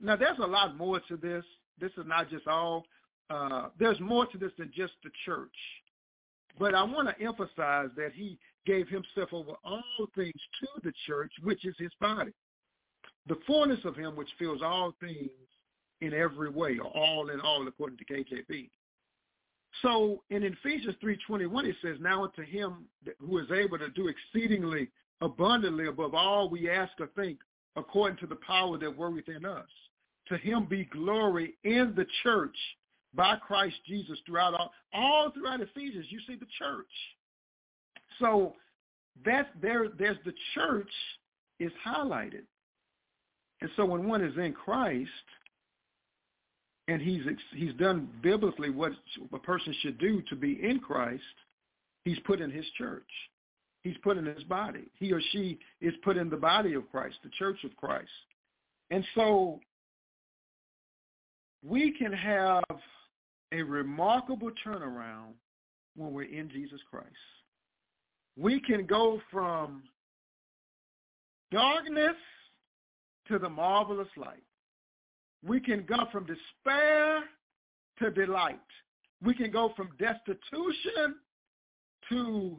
[0.00, 1.44] now there's a lot more to this.
[1.78, 2.84] This is not just all,
[3.28, 5.54] uh, there's more to this than just the church.
[6.58, 9.82] But I want to emphasize that he gave himself over all
[10.16, 12.32] things to the church, which is his body.
[13.28, 15.30] The fullness of him which fills all things
[16.00, 18.70] in every way, or all in all, according to KJV.
[19.82, 22.86] So in Ephesians 3.21, it says, Now unto him
[23.20, 24.88] who is able to do exceedingly
[25.20, 27.38] abundantly above all we ask or think,
[27.76, 29.68] according to the power that worketh in us.
[30.28, 32.56] To him be glory in the church
[33.14, 36.06] by Christ Jesus throughout all, all throughout Ephesians.
[36.10, 36.86] You see the church.
[38.20, 38.54] So
[39.24, 39.88] that's there.
[39.98, 40.90] There's the church
[41.58, 42.44] is highlighted,
[43.60, 45.10] and so when one is in Christ,
[46.88, 47.22] and he's
[47.54, 48.92] he's done biblically what
[49.32, 51.22] a person should do to be in Christ,
[52.04, 53.08] he's put in his church.
[53.82, 54.90] He's put in his body.
[54.98, 58.10] He or she is put in the body of Christ, the church of Christ.
[58.90, 59.60] And so
[61.64, 62.64] we can have
[63.52, 65.32] a remarkable turnaround
[65.96, 67.06] when we're in Jesus Christ.
[68.38, 69.82] We can go from
[71.50, 72.16] darkness
[73.28, 74.42] to the marvelous light.
[75.44, 77.20] We can go from despair
[77.98, 78.60] to delight.
[79.22, 81.16] We can go from destitution
[82.08, 82.56] to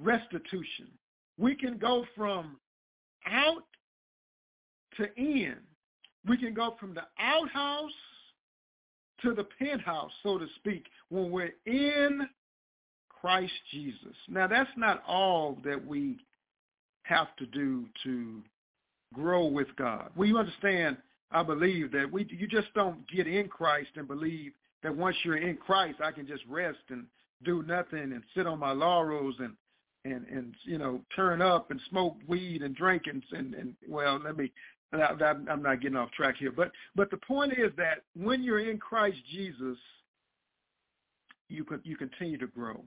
[0.00, 0.88] restitution.
[1.38, 2.58] We can go from
[3.26, 3.64] out
[4.96, 5.56] to in.
[6.26, 7.90] We can go from the outhouse
[9.22, 12.28] to the penthouse, so to speak, when we're in
[13.08, 14.14] Christ Jesus.
[14.28, 16.18] Now, that's not all that we
[17.02, 18.42] have to do to
[19.14, 20.10] grow with God.
[20.16, 20.98] We understand,
[21.32, 25.38] I believe, that we you just don't get in Christ and believe that once you're
[25.38, 27.06] in Christ, I can just rest and
[27.44, 29.54] do nothing and sit on my laurels and
[30.04, 34.20] and and you know turn up and smoke weed and drink and and, and well
[34.24, 34.52] let me
[34.92, 38.78] I'm not getting off track here but but the point is that when you're in
[38.78, 39.76] Christ Jesus
[41.48, 42.84] you you continue to grow.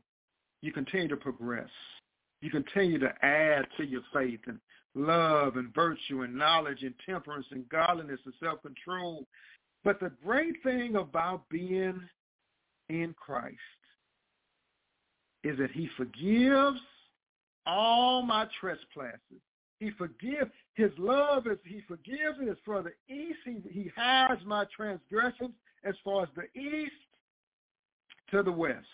[0.61, 1.69] You continue to progress.
[2.41, 4.59] You continue to add to your faith and
[4.95, 9.25] love and virtue and knowledge and temperance and godliness and self-control.
[9.83, 12.01] But the great thing about being
[12.89, 13.57] in Christ
[15.43, 16.79] is that he forgives
[17.65, 19.41] all my trespasses.
[19.79, 20.51] He forgives.
[20.75, 23.39] His love is he forgives it as far the east.
[23.45, 26.91] He, he hides my transgressions as far as the east
[28.29, 28.85] to the west.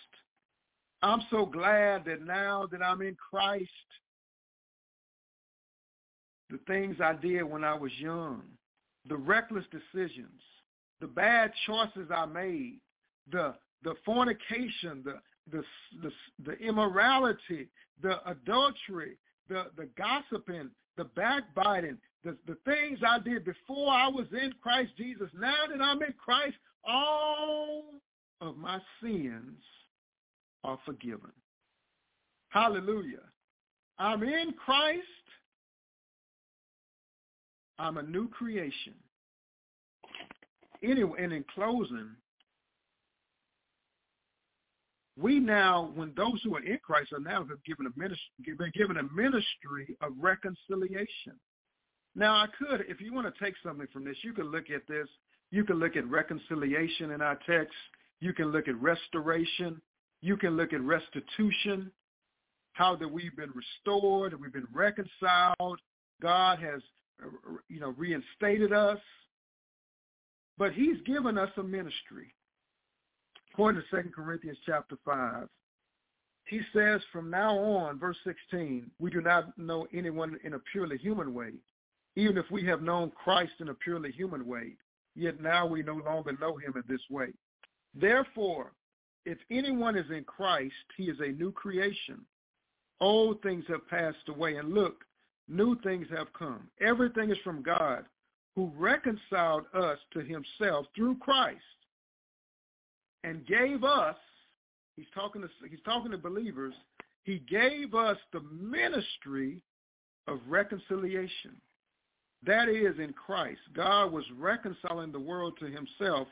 [1.01, 3.69] I'm so glad that now that I'm in Christ,
[6.49, 8.43] the things I did when I was young,
[9.07, 10.41] the reckless decisions,
[11.01, 12.79] the bad choices I made,
[13.31, 13.53] the
[13.83, 15.19] the fornication, the
[15.51, 15.63] the,
[16.01, 16.11] the,
[16.45, 17.69] the immorality,
[18.01, 19.17] the adultery,
[19.49, 24.91] the, the gossiping, the backbiting, the, the things I did before I was in Christ
[24.97, 25.29] Jesus.
[25.37, 27.83] Now that I'm in Christ, all
[28.41, 29.61] of my sins
[30.63, 31.31] are forgiven.
[32.49, 33.23] Hallelujah.
[33.99, 35.01] I'm in Christ.
[37.79, 38.93] I'm a new creation.
[40.83, 42.09] Anyway, and in closing,
[45.19, 48.19] we now, when those who are in Christ are now given a ministry,
[48.57, 51.33] been given a ministry of reconciliation.
[52.15, 54.87] Now, I could, if you want to take something from this, you could look at
[54.87, 55.07] this.
[55.49, 57.73] You can look at reconciliation in our text.
[58.19, 59.81] You can look at restoration.
[60.21, 61.91] You can look at restitution,
[62.73, 65.79] how that we've been restored and we've been reconciled.
[66.21, 66.81] God has,
[67.23, 67.29] uh,
[67.69, 68.99] you know, reinstated us.
[70.57, 72.33] But he's given us a ministry.
[73.57, 75.47] According to 2 Corinthians chapter 5,
[76.45, 80.99] he says from now on, verse 16, we do not know anyone in a purely
[80.99, 81.53] human way,
[82.15, 84.75] even if we have known Christ in a purely human way,
[85.15, 87.29] yet now we no longer know him in this way.
[87.95, 88.73] Therefore,
[89.25, 92.19] if anyone is in Christ, he is a new creation.
[93.01, 95.03] Old things have passed away, and look,
[95.47, 96.69] new things have come.
[96.79, 98.05] Everything is from God,
[98.55, 101.57] who reconciled us to himself through Christ
[103.27, 104.15] and gave us,
[104.95, 106.73] he's talking to, he's talking to believers,
[107.23, 109.61] he gave us the ministry
[110.27, 111.59] of reconciliation.
[112.45, 113.59] That is in Christ.
[113.75, 116.27] God was reconciling the world to himself,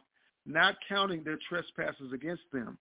[0.46, 2.78] not counting their trespasses against them.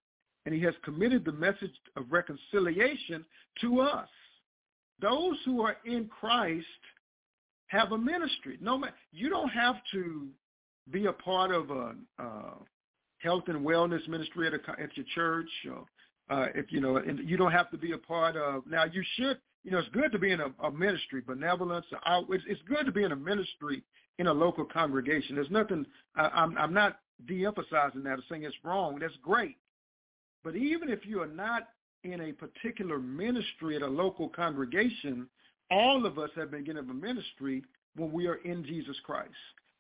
[0.47, 3.25] And he has committed the message of reconciliation
[3.63, 4.09] to us.
[5.01, 6.67] Those who are in Christ
[7.69, 8.59] have a ministry.
[8.61, 10.29] No, you don't have to
[10.93, 12.55] be a part of a, uh,
[13.25, 15.49] health and wellness ministry at, a, at your church.
[15.71, 15.85] Or,
[16.31, 18.67] uh, if you know, and you don't have to be a part of.
[18.67, 19.39] Now, you should.
[19.65, 21.87] You know, it's good to be in a, a ministry, benevolence.
[22.07, 23.83] Out, it's, it's good to be in a ministry
[24.19, 25.35] in a local congregation.
[25.35, 25.87] There's nothing.
[26.15, 28.99] I, I'm, I'm not de-emphasizing that or saying it's wrong.
[29.01, 29.57] That's great.
[30.45, 31.69] But even if you are not
[32.05, 35.27] in a particular ministry at a local congregation,
[35.71, 37.65] all of us have been given a ministry
[37.97, 39.31] when we are in Jesus Christ.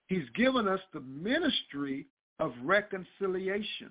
[0.06, 2.06] He's given us the ministry
[2.38, 3.90] of reconciliation.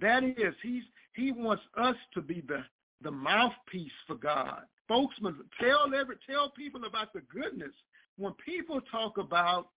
[0.00, 0.82] That is, he's
[1.14, 2.64] he wants us to be the
[3.02, 4.62] the mouthpiece for God.
[4.84, 7.72] Spokesman, tell every tell people about the goodness.
[8.16, 9.68] When people talk about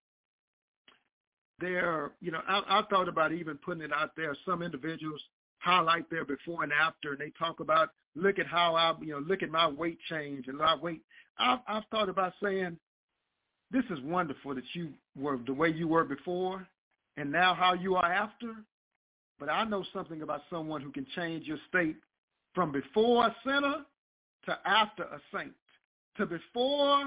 [1.59, 4.35] their, you know, I, I thought about even putting it out there.
[4.45, 5.21] Some individuals
[5.59, 9.19] highlight their before and after, and they talk about look at how I, you know,
[9.19, 11.01] look at my weight change and my weight.
[11.39, 12.77] I've, I've thought about saying,
[13.71, 14.89] this is wonderful that you
[15.19, 16.67] were the way you were before,
[17.17, 18.53] and now how you are after.
[19.39, 21.97] But I know something about someone who can change your state
[22.55, 23.85] from before a sinner
[24.45, 25.53] to after a saint,
[26.17, 27.03] to before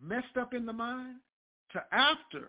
[0.00, 1.16] messed up in the mind
[1.72, 2.48] to after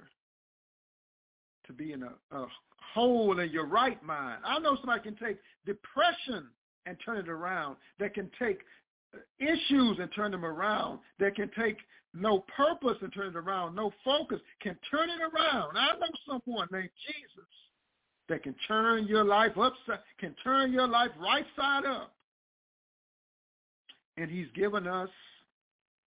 [1.66, 2.48] to be in a, a
[2.96, 4.40] in your right mind.
[4.46, 6.48] I know somebody can take depression
[6.86, 8.60] and turn it around, that can take
[9.40, 11.78] issues and turn them around, that can take
[12.14, 15.78] no purpose and turn it around, no focus, can turn it around.
[15.78, 17.50] I know someone named Jesus
[18.30, 22.14] that can turn your life upside, can turn your life right side up.
[24.18, 25.10] And he's given us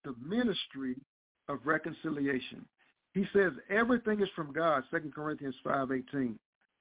[0.03, 0.95] the ministry
[1.49, 2.65] of reconciliation.
[3.13, 6.35] He says everything is from God, 2 Corinthians 5.18,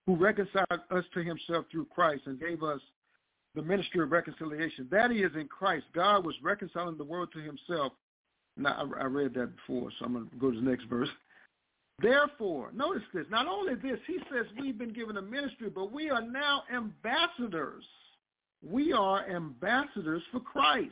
[0.07, 2.81] who reconciled us to himself through Christ and gave us
[3.55, 4.89] the ministry of reconciliation.
[4.91, 5.85] That is in Christ.
[5.95, 7.93] God was reconciling the world to himself.
[8.57, 11.09] Now, I read that before, so I'm going to go to the next verse.
[12.01, 13.27] Therefore, notice this.
[13.31, 17.85] Not only this, he says we've been given a ministry, but we are now ambassadors.
[18.69, 20.91] We are ambassadors for Christ.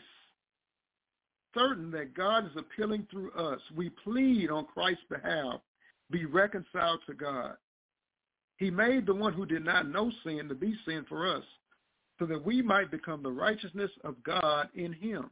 [1.54, 3.60] Certain that God is appealing through us.
[3.76, 5.60] We plead on Christ's behalf,
[6.10, 7.56] be reconciled to God.
[8.56, 11.44] He made the one who did not know sin to be sin for us,
[12.18, 15.30] so that we might become the righteousness of God in him.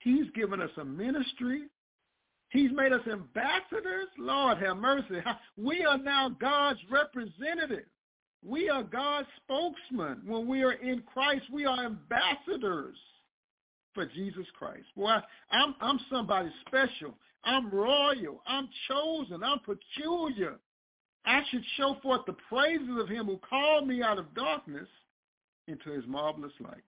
[0.00, 1.62] He's given us a ministry.
[2.50, 4.08] He's made us ambassadors.
[4.18, 5.20] Lord have mercy.
[5.56, 7.86] We are now God's representative.
[8.44, 10.22] We are God's spokesman.
[10.26, 12.96] When we are in Christ, we are ambassadors
[13.94, 14.86] for Jesus Christ.
[14.96, 15.18] Boy,
[15.50, 17.14] I'm, I'm somebody special.
[17.44, 18.42] I'm royal.
[18.46, 19.42] I'm chosen.
[19.42, 20.56] I'm peculiar.
[21.26, 24.88] I should show forth the praises of him who called me out of darkness
[25.68, 26.82] into his marvelous light.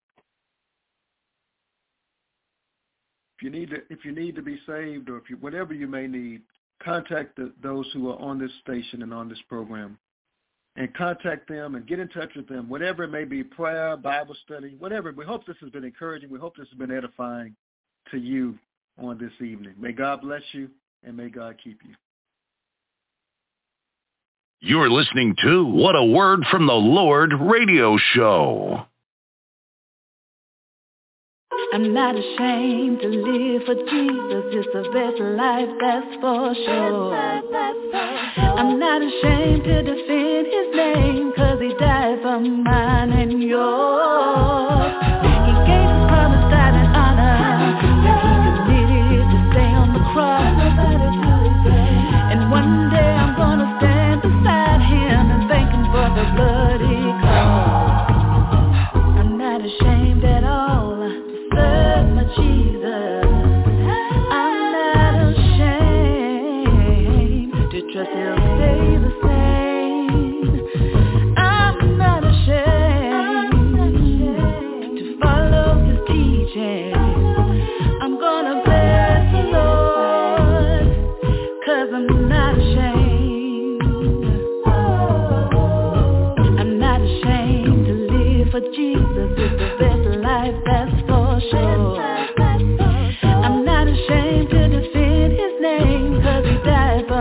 [3.32, 5.87] If you need to, if you need to be saved or if you, whatever you
[5.87, 6.43] may need,
[6.83, 9.99] contact the, those who are on this station and on this program
[10.77, 14.37] and contact them and get in touch with them, whatever it may be, prayer, Bible
[14.45, 15.13] study, whatever.
[15.13, 16.31] We hope this has been encouraging.
[16.31, 17.55] We hope this has been edifying
[18.11, 18.59] to you
[18.99, 19.75] on this evening.
[19.79, 20.69] May God bless you
[21.05, 21.95] and may God keep you.
[24.61, 28.87] You're listening to What a Word from the Lord radio show.
[31.73, 34.45] I'm not ashamed to live for Jesus.
[34.53, 37.15] It's the best life, that's for sure.
[38.59, 44.72] I'm not ashamed to defend his name, cause he died for mine and yours.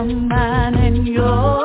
[0.03, 1.60] Mine and yours.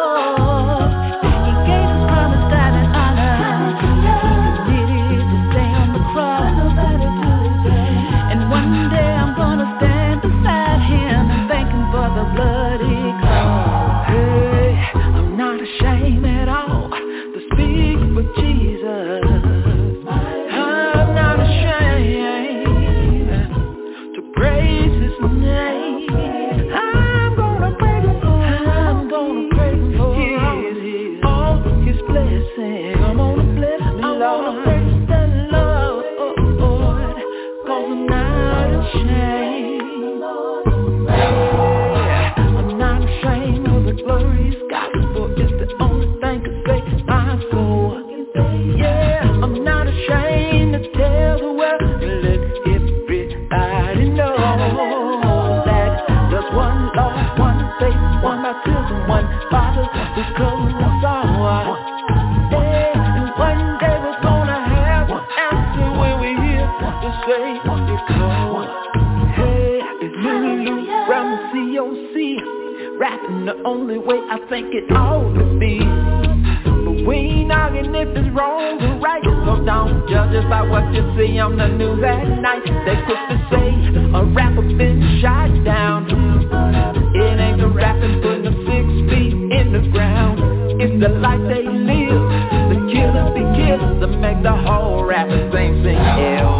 [73.67, 75.83] Only way I think it ought to be.
[75.83, 79.23] But we ain't arguing if it's wrong or right.
[79.27, 82.63] So don't judge us by what you see on the news at night.
[82.63, 83.75] They quick to say
[84.15, 86.07] a rapper been shot down.
[86.07, 90.39] It ain't the rapping putting them six feet in the ground.
[90.79, 92.23] It's the life they live
[92.71, 95.99] The killers be killers that make the whole rapper sing sing.
[95.99, 96.55] Ill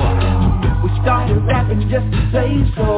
[0.83, 2.96] We started rapping just to say so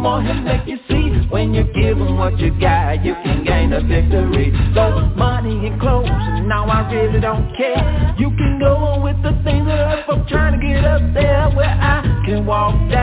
[0.00, 1.28] more he'll make you see.
[1.28, 4.50] When you give him what you got, you can gain a victory.
[4.74, 8.16] So money and clothes, and now I really don't care.
[8.18, 11.68] You can go on with the things that I'm trying to get up there where
[11.68, 12.99] I can walk down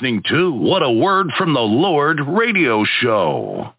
[0.00, 3.74] listening to What a Word from the Lord radio show.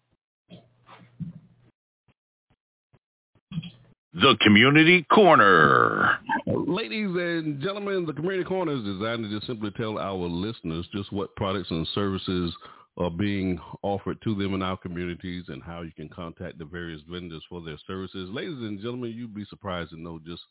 [4.14, 6.18] The Community Corner.
[6.46, 11.12] Ladies and gentlemen, the Community Corner is designed to just simply tell our listeners just
[11.12, 12.54] what products and services
[12.98, 17.00] are being offered to them in our communities and how you can contact the various
[17.10, 18.30] vendors for their services.
[18.30, 20.42] Ladies and gentlemen, you'd be surprised to know just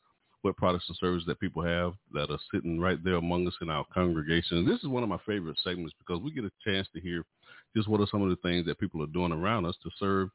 [0.42, 3.70] what products and services that people have that are sitting right there among us in
[3.70, 4.58] our congregation.
[4.58, 7.24] And this is one of my favorite segments because we get a chance to hear
[7.76, 10.30] just what are some of the things that people are doing around us to serve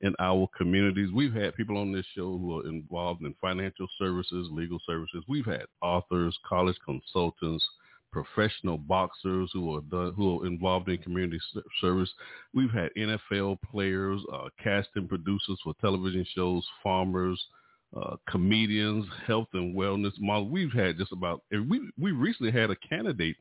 [0.00, 1.10] in our communities.
[1.14, 5.22] We've had people on this show who are involved in financial services, legal services.
[5.28, 7.64] We've had authors, college consultants,
[8.10, 11.38] professional boxers who are done, who are involved in community
[11.80, 12.10] service.
[12.54, 17.40] We've had NFL players, uh, casting producers for television shows, farmers,
[17.96, 20.50] uh, comedians, health and wellness models.
[20.50, 21.42] We've had just about.
[21.50, 23.36] We we recently had a candidate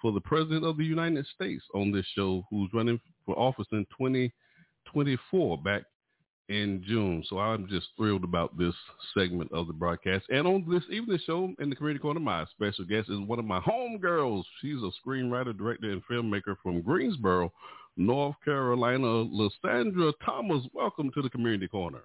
[0.00, 3.86] for the president of the United States on this show who's running for office in
[3.96, 5.82] 2024 back
[6.48, 7.24] in June.
[7.28, 8.74] So I'm just thrilled about this
[9.16, 10.24] segment of the broadcast.
[10.28, 13.44] And on this evening show in the Community Corner, my special guest is one of
[13.44, 14.42] my homegirls.
[14.60, 17.52] She's a screenwriter, director, and filmmaker from Greensboro,
[17.96, 20.64] North Carolina, LaSandra Thomas.
[20.72, 22.02] Welcome to the Community Corner.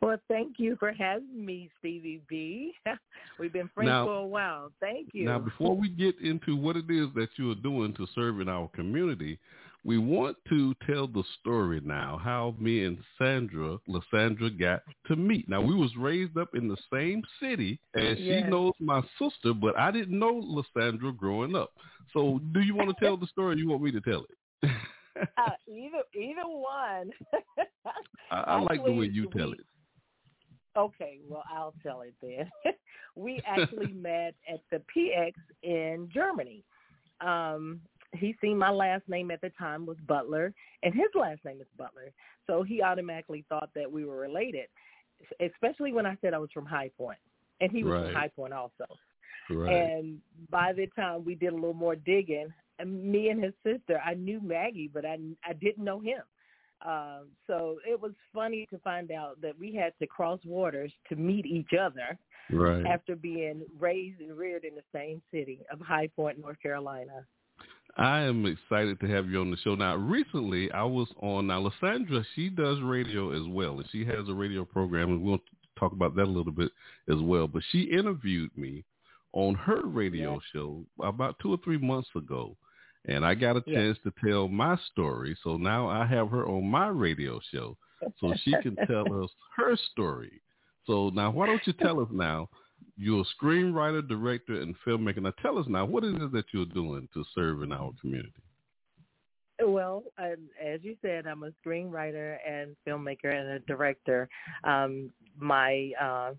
[0.00, 2.74] Well, thank you for having me, Stevie B.
[3.38, 4.72] We've been friends Now- for a while.
[4.80, 5.26] Thank you.
[5.26, 8.48] Now, before we get into what it is that you are doing to serve in
[8.48, 9.38] our community,
[9.84, 15.48] we want to tell the story now how me and Sandra, LaSandra, got to meet.
[15.48, 19.76] Now, we was raised up in the same city, and she knows my sister, but
[19.76, 21.72] I didn't know LaSandra growing up.
[22.12, 23.54] So, do you want to tell the story?
[23.54, 24.24] Or you want me to tell
[24.62, 24.70] it?
[25.36, 27.10] uh, either either one.
[28.30, 29.66] I, I like the way you tell we- it.
[30.74, 32.50] Okay, well, I'll tell it then.
[33.14, 36.64] we actually met at the PX in Germany.
[37.20, 37.80] Um,
[38.14, 41.66] he seen my last name at the time was Butler, and his last name is
[41.76, 42.10] Butler.
[42.46, 44.66] So he automatically thought that we were related,
[45.40, 47.18] especially when I said I was from High Point,
[47.60, 48.04] and he was Right.
[48.06, 48.86] from High Point also.
[49.50, 49.72] Right.
[49.74, 50.20] And
[50.50, 52.48] by the time we did a little more digging,
[52.84, 56.22] me and his sister, I knew Maggie, but I I didn't know him.
[56.84, 61.16] Um, so it was funny to find out that we had to cross waters to
[61.16, 62.18] meet each other
[62.50, 62.84] right.
[62.86, 67.24] after being raised and reared in the same city of High Point, North Carolina.
[67.96, 69.74] I am excited to have you on the show.
[69.74, 74.28] Now, recently I was on, now LaSandra, she does radio as well, and she has
[74.28, 75.42] a radio program, and we'll
[75.78, 76.72] talk about that a little bit
[77.08, 77.46] as well.
[77.46, 78.84] But she interviewed me
[79.32, 80.42] on her radio Yes.
[80.52, 82.56] show about two or three months ago,
[83.06, 83.76] and I got a Yes.
[83.76, 85.36] chance to tell my story.
[85.42, 87.76] So now I have her on my radio show,
[88.20, 90.40] so she can tell us her story.
[90.86, 92.48] So now, why don't you tell us now?
[92.96, 95.22] You're a screenwriter, director, and filmmaker.
[95.22, 98.32] Now, tell us now, what is it that you're doing to serve in our community?
[99.64, 104.28] Well, um, as you said, I'm a screenwriter and filmmaker and a director.
[104.64, 106.32] Um, my uh,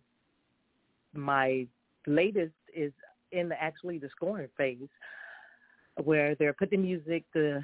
[1.13, 1.65] my
[2.05, 2.91] latest is
[3.31, 4.89] in the, actually the scoring phase,
[6.03, 7.61] where they're putting the music, the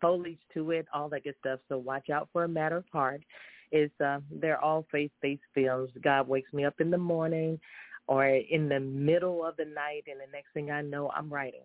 [0.00, 1.60] foliage to it, all that good stuff.
[1.68, 3.22] So watch out for a matter of heart.
[3.70, 5.90] Is uh, they're all faith-based films.
[6.02, 7.60] God wakes me up in the morning,
[8.06, 11.64] or in the middle of the night, and the next thing I know, I'm writing.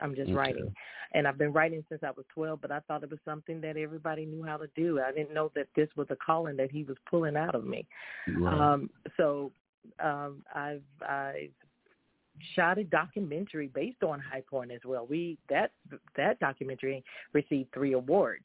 [0.00, 0.36] I'm just Okay.
[0.36, 0.74] writing.
[1.12, 3.76] And I've been writing since I was 12, but I thought it was something that
[3.76, 5.00] everybody knew how to do.
[5.00, 7.86] I didn't know that this was a calling that he was pulling out of me.
[8.46, 9.52] Um, so
[10.00, 11.52] um, I've I've
[12.54, 15.06] shot a documentary based on High Point as well.
[15.06, 15.72] We that
[16.16, 18.44] that documentary received three awards.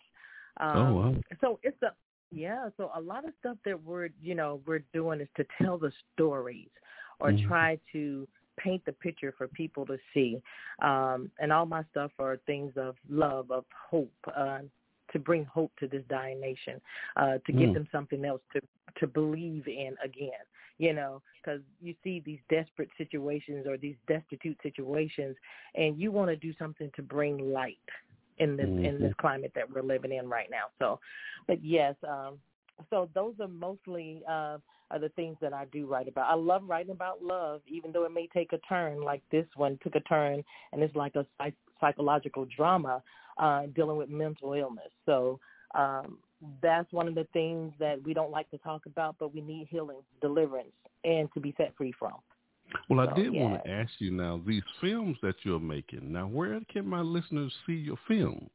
[0.58, 1.16] Um, Oh, wow.
[1.40, 1.94] So it's a
[2.32, 2.70] yeah.
[2.78, 5.92] So a lot of stuff that we're you know we're doing is to tell the
[6.14, 6.70] stories
[7.20, 7.48] or Mhm.
[7.48, 8.28] try to
[8.58, 10.42] paint the picture for people to see.
[10.82, 14.60] Um, and all my stuff are things of love, of hope, uh,
[15.12, 16.80] to bring hope to this dying nation,
[17.16, 17.74] uh, to give Mm.
[17.74, 18.62] them something else to
[18.96, 20.44] to believe in again.
[20.82, 25.36] You know, because you see these desperate situations or these destitute situations,
[25.76, 27.78] and you want to do something to bring light
[28.40, 30.66] in this in this climate that we're living in right now.
[30.80, 31.00] So,
[31.48, 32.40] but yes, um,
[32.90, 34.58] so those are mostly uh,
[34.90, 36.32] are the things that I do write about.
[36.32, 39.04] I love writing about love, even though it may take a turn.
[39.04, 43.04] Like this one took a turn, and it's like a psych- psychological drama
[43.38, 44.92] uh, dealing with mental illness.
[45.06, 45.40] So
[45.76, 46.18] um,
[46.62, 49.68] that's one of the things that we don't like to talk about, but we need
[49.70, 50.72] healing, deliverance,
[51.04, 52.14] and to be set free from.
[52.90, 56.28] Well, I So, did want to ask you now, these films that you're making, now
[56.28, 58.50] where can my listeners see your films?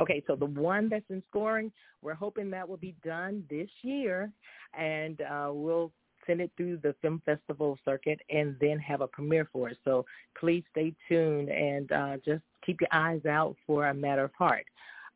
[0.00, 4.30] Okay, so the one that's in scoring, we're hoping that will be done this year,
[4.78, 5.92] and uh, we'll
[6.26, 9.78] send it through the film festival circuit and then have a premiere for it.
[9.84, 10.04] So
[10.38, 14.66] please stay tuned and uh, just keep your eyes out for a matter of heart.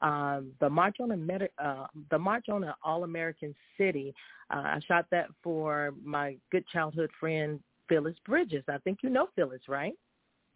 [0.04, 4.14] Um, the March on a Meta, uh, the March on an All American City.
[4.50, 8.64] Uh, I shot that for my good childhood friend Phyllis Bridges.
[8.68, 9.94] I think you know Phyllis, right?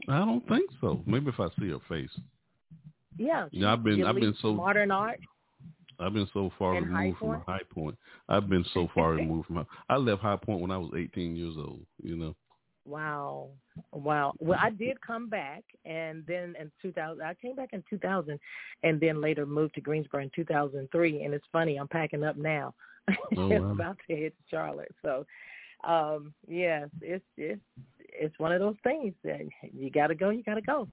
[0.06, 1.00] I don't think so.
[1.06, 2.10] Maybe if I see her face.
[3.16, 3.46] Yeah.
[3.50, 5.20] Yeah, I've been- I've been so- modern art.
[6.00, 7.98] I've been so far And High removed from High Point.
[8.28, 9.66] I've been so far removed from.
[9.88, 11.84] I left High Point when I was 18 years old.
[12.02, 12.36] You know.
[12.88, 13.50] Wow.
[13.92, 14.32] Wow.
[14.38, 18.38] Well, I did come back and then in 2000, I came back in 2000
[18.82, 21.22] and then later moved to Greensboro in 2003.
[21.22, 22.74] And it's funny, I'm packing up now.
[23.38, 23.70] Oh, wow.
[23.70, 24.94] about to hit Charlotte.
[25.00, 25.24] So,
[25.82, 27.60] um, yes, it's, it's,
[27.98, 29.40] it's one of those things that
[29.72, 30.88] you got to go, you got to go.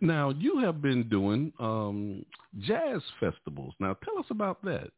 [0.00, 2.24] Now you have been doing um,
[2.60, 3.74] jazz festivals.
[3.78, 4.90] Now tell us about that.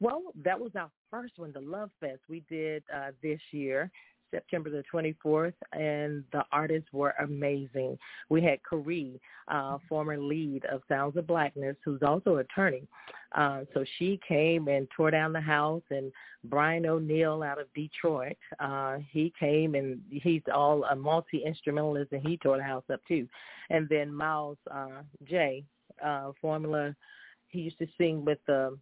[0.00, 3.90] Well, that was our first one, the Love Fest we did uh, this year,
[4.30, 7.98] September the 24th, and the artists were amazing.
[8.28, 12.86] We had Carrie, uh, former lead of Sounds of Blackness, who's also an attorney.
[13.32, 16.12] Uh, so she came and tore down the house, and
[16.44, 22.36] Brian O'Neill out of Detroit, uh, he came and he's all a multi-instrumentalist, and he
[22.36, 23.28] tore the house up too.
[23.70, 25.64] And then Miles uh, J,
[26.04, 26.94] uh, Formula,
[27.48, 28.78] he used to sing with the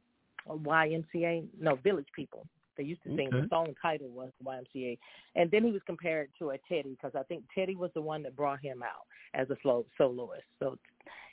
[0.49, 2.47] YMCA, no, Village People.
[2.77, 3.29] They used to sing.
[3.29, 3.41] Okay.
[3.43, 4.99] The song title was YMCA,
[5.35, 8.22] and then he was compared to a Teddy because I think Teddy was the one
[8.24, 9.57] that brought him out as a
[9.99, 10.45] soloist.
[10.59, 10.79] So,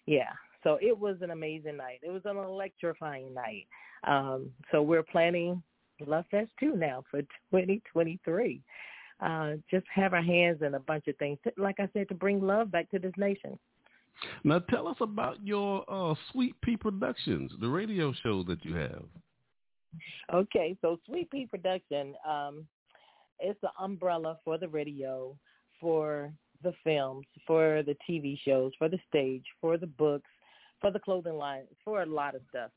[0.06, 0.32] yeah.
[0.64, 2.00] So it was an amazing night.
[2.02, 3.68] It was an electrifying night.
[4.06, 5.62] Um, so we're planning
[6.06, 8.62] Love Fest two now for 2023.
[9.20, 12.42] Uh, just have our hands in a bunch of things, like I said, to bring
[12.42, 13.58] love back to this nation.
[14.44, 19.06] Now tell us about your uh, Sweet Pea Productions, the radio show that you have.
[20.34, 22.68] Okay, so Sweet Pea Production, um,
[23.40, 25.36] it's the umbrella for the radio,
[25.80, 26.32] for
[26.64, 30.30] the films, for the TV shows, for the stage, for the books,
[30.80, 32.72] for the clothing line, for a lot of stuff.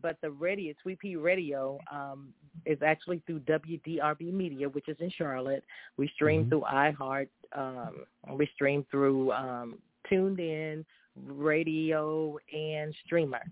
[0.00, 2.32] But the radio, Sweet Pea Radio, um,
[2.66, 5.64] is actually through WDRB Media, which is in Charlotte.
[5.96, 6.48] We stream Mhm.
[6.50, 7.28] through iHeart.
[7.52, 8.04] Um,
[8.36, 10.84] we stream through um, TuneIn,
[11.16, 13.42] radio, and Streamer.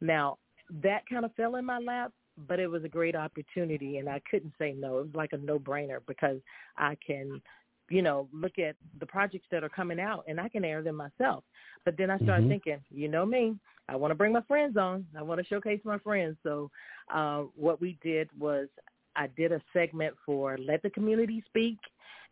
[0.00, 0.38] Now,
[0.70, 2.12] that kind of fell in my lap,
[2.46, 4.98] but it was a great opportunity, and I couldn't say no.
[4.98, 6.38] It was like a no-brainer because
[6.76, 7.42] I can,
[7.88, 10.96] you know, look at the projects that are coming out, and I can air them
[10.96, 11.44] myself.
[11.84, 12.48] But then I started Mhm.
[12.48, 13.58] thinking, you know me,
[13.88, 15.06] I want to bring my friends on.
[15.16, 16.36] I want to showcase my friends.
[16.42, 16.70] So
[17.10, 18.68] uh, what we did was
[19.16, 21.78] I did a segment for Let the Community Speak,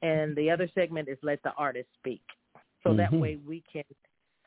[0.03, 2.23] and the other segment is Let the Artist Speak.
[2.83, 3.21] So that Mhm.
[3.21, 3.85] way we can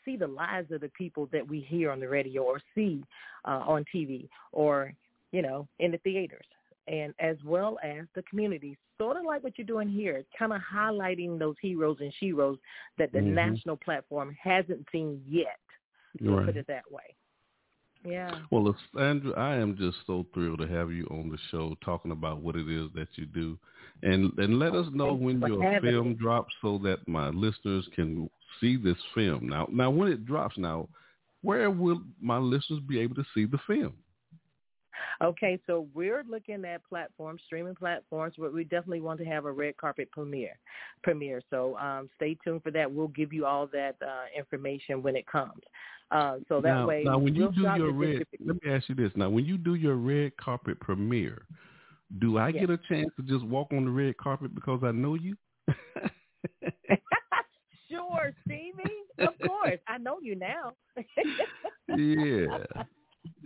[0.05, 3.03] see the lives of the people that we hear on the radio or see
[3.45, 4.93] uh, on TV or,
[5.31, 6.45] you know, in the theaters.
[6.87, 10.61] And as well as the community, sort of like what you're doing here, kind of
[10.61, 12.57] highlighting those heroes and sheroes
[12.97, 13.33] that the Mhm.
[13.33, 15.59] national platform hasn't seen yet.
[16.19, 17.15] You're put it that way.
[18.05, 18.39] Yeah.
[18.49, 22.41] Well, Andrew, I am just so thrilled to have you on the show talking about
[22.41, 23.59] what it is that you do,
[24.03, 26.13] and and let us know Thanks when your film me.
[26.15, 29.47] drops so that my listeners can see this film.
[29.47, 30.87] Now, now when it drops, now
[31.41, 33.93] where will my listeners be able to see the film?
[35.21, 39.51] Okay, so we're looking at platforms, streaming platforms, but we definitely want to have a
[39.51, 40.57] red carpet premiere.
[41.03, 41.41] Premiere.
[41.49, 42.91] So um, stay tuned for that.
[42.91, 45.61] We'll give you all that uh, information when it comes.
[46.11, 48.89] Uh, so that now, way, now when you we'll do your red, let me ask
[48.89, 49.11] you this.
[49.15, 51.43] Now, when you do your red carpet premiere,
[52.17, 52.61] do I Yes.
[52.61, 55.35] get a chance to just walk on the red carpet because I know you?
[57.89, 59.03] sure, Stevie.
[59.19, 60.73] Of course, I know you now.
[61.87, 62.83] yeah.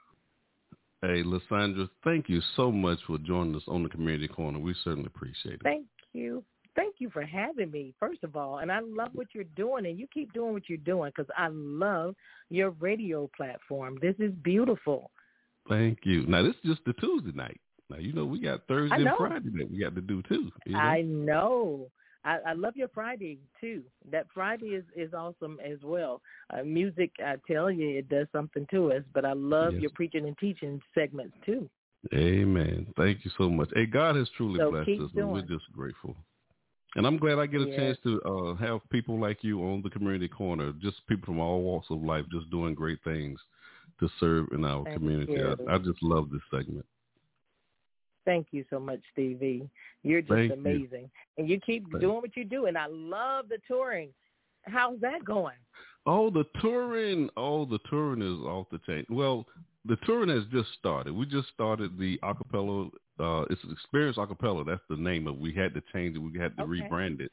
[1.03, 4.61] Hey, LaSandra, thank you so much for joining us on the Community Corner.
[4.61, 5.63] We certainly appreciate it.
[5.65, 6.45] Thank you.
[6.77, 8.59] Thank you for having me, first of all.
[8.59, 11.49] And I love what you're doing, and you keep doing what you're doing because I
[11.51, 12.15] love
[12.51, 13.99] your radio platform.
[14.01, 15.11] This is beautiful.
[15.69, 16.25] Thank you.
[16.27, 17.61] Now, this is just the Tuesday night.
[17.91, 19.11] Now, you know, we got Thursday and.
[19.19, 20.51] Friday that we got to do too.
[20.67, 20.79] You know?
[20.79, 21.91] I know.
[22.25, 23.83] I, I love your Friday too.
[24.11, 26.21] That Friday is is awesome as well.
[26.51, 29.03] Uh, music, I tell you, it does something to us.
[29.15, 29.83] But I love Yes.
[29.83, 31.69] your preaching and teaching segments too.
[32.15, 32.93] Amen.
[32.97, 33.71] Thank you so much.
[33.75, 36.17] Hey, God has truly So blessed us, and we're just grateful.
[36.95, 37.77] And I'm glad I get a Yes.
[37.77, 41.63] chance to uh, have people like you on the community corner, just people from all
[41.63, 43.41] walks of life, just doing great things
[44.01, 45.37] to serve in our Thank community.
[45.43, 46.85] I, I just love this segment.
[48.25, 49.69] Thank you so much, Stevie.
[50.03, 50.55] You're just Thank you.
[50.59, 52.67] amazing, and you keep Thank- doing what you do.
[52.67, 54.11] And I love the touring.
[54.65, 55.57] How's that going?
[56.07, 57.31] Oh, the touring!
[57.37, 59.05] Oh, the touring is off the chain.
[59.09, 59.47] Well,
[59.85, 61.13] the touring has just started.
[61.15, 62.91] We just started the acapella.
[63.19, 64.65] Uh, it's Experience Acapella.
[64.65, 65.35] That's the name of.
[65.37, 65.41] it.
[65.41, 66.19] We had to change it.
[66.21, 66.81] We had to Okay.
[66.81, 67.33] rebrand it.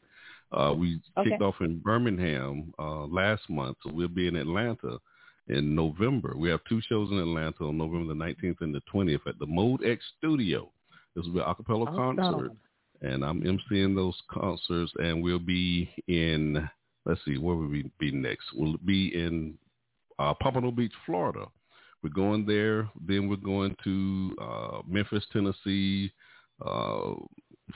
[0.52, 1.30] Uh, we Okay.
[1.32, 5.00] kicked off in Birmingham uh, last month, so we'll be in Atlanta
[5.48, 6.34] in November.
[6.36, 9.46] We have two shows in Atlanta on November the 19th and the 20th at the
[9.48, 10.72] Mode X Studio.
[11.20, 12.16] This will be an acapella Awesome.
[12.16, 12.52] concert
[13.02, 16.70] and I'm emceeing those concerts, and we'll be in.
[17.06, 18.46] Let's see, where will we be next?
[18.54, 19.58] We'll be in
[20.20, 21.46] uh, Pompano Beach, Florida.
[22.04, 22.90] We're going there.
[23.08, 26.12] Then we're going to uh, Memphis, Tennessee,
[26.66, 27.14] uh,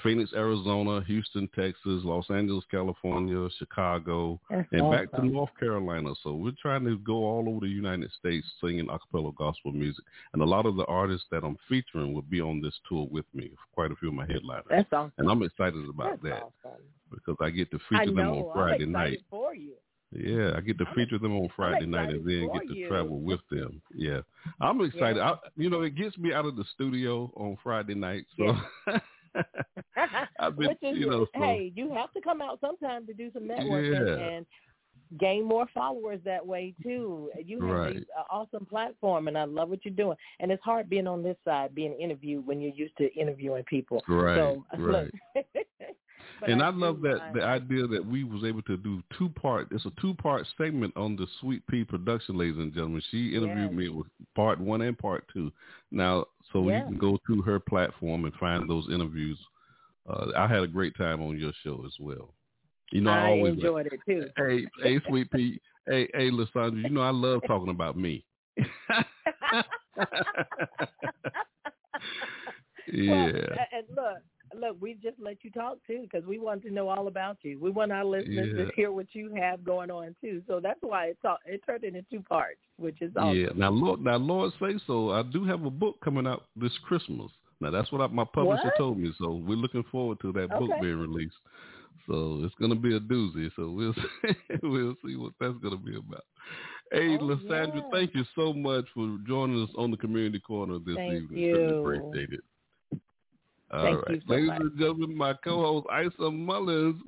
[0.01, 5.25] Phoenix, Arizona, Houston, Texas, Los Angeles, California, Chicago, That's and back to.
[5.25, 6.13] North Carolina.
[6.23, 10.03] So we're trying to go all over the United States singing acapella gospel music.
[10.33, 13.25] And a lot of the artists that I'm featuring will be on this tour with
[13.33, 14.65] me, quite a few of my headliners.
[14.69, 15.11] That's awesome.
[15.17, 16.81] and I'm excited about That's that awesome.
[17.11, 19.19] because I get to feature them on Friday night.
[19.29, 19.73] for you.
[20.15, 22.87] Yeah, I get to feature them on Friday night and then get to you.
[22.87, 23.81] travel with them.
[23.95, 24.19] Yeah,
[24.61, 25.19] I'm excited.
[25.19, 28.55] I, you know, it gets me out of the studio on Friday night, so
[30.39, 33.13] I've been, Which is, you know, so hey, you have to come out sometime to
[33.13, 34.25] do some networking Yeah.
[34.25, 34.45] and
[35.19, 37.29] gain more followers that way too.
[37.45, 37.93] You have Right.
[37.95, 40.17] this uh, awesome platform, and I love what you're doing.
[40.39, 44.01] And it's hard being on this side, being interviewed when you're used to interviewing people.
[44.07, 45.11] right, so, right.
[46.47, 49.67] and I, love that I- the idea that we was able to do two part.
[49.71, 53.01] It's a two part segment on the Sweet Pea production, ladies and gentlemen.
[53.11, 53.77] She interviewed Yes.
[53.77, 55.51] me with part one and part two.
[55.91, 56.77] Now, so Yeah.
[56.77, 59.39] you can go to her platform and find those interviews.
[60.07, 62.33] Uh, I had a great time on your show as well.
[62.91, 64.29] You know, I, I always enjoyed it too.
[64.37, 65.59] Hey, hey, Sweet Pea.
[65.87, 66.81] Hey, hey, LaSandra.
[66.81, 68.23] You know I love talking about me.
[68.89, 69.03] yeah.
[73.07, 73.31] Well,
[73.71, 74.17] and look,
[74.59, 77.59] look, we just let you talk too because we want to know all about you.
[77.59, 78.65] We want our listeners Yeah.
[78.65, 80.41] to hear what you have going on too.
[80.47, 83.35] So that's why it talk, it turned into two parts, which is awesome.
[83.37, 83.49] Yeah.
[83.55, 85.11] Now, Lord, now, Lord say so.
[85.11, 87.31] I do have a book coming out this Christmas.
[87.61, 88.77] Now, that's what I, my publisher What?
[88.77, 89.11] told me.
[89.17, 91.35] So we're looking forward to that book being released.
[92.07, 93.49] So it's going to be a doozy.
[93.55, 93.95] So we'll
[94.63, 96.25] we'll see what that's going to be about.
[96.91, 97.81] Hey, Oh, LaSandra, yeah.
[97.91, 101.39] thank you so much for joining us on the community corner this Thank evening.
[101.39, 101.51] you.
[101.53, 102.43] Certainly appreciate it.
[103.73, 104.61] All right, Thank you so ladies much.
[104.61, 107.01] and gentlemen, my co-host Isom Mullins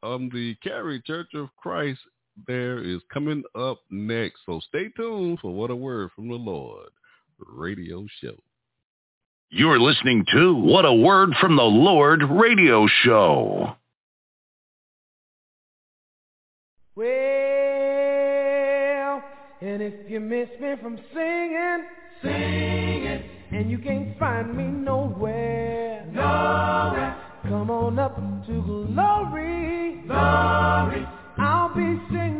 [0.00, 2.00] from um, the Cary Church of Christ
[2.46, 4.40] there is coming up next.
[4.44, 6.90] So stay tuned for What a Word from the Lord
[7.38, 8.36] radio show.
[9.50, 13.76] You're listening to What a Word from the Lord radio show.
[16.96, 17.12] Well,
[19.60, 21.84] and if you miss me from singing,
[22.22, 28.52] singing, and you can't find me nowhere, nowhere, come on up to
[28.94, 31.06] glory, glory.
[31.38, 32.33] I'll be singing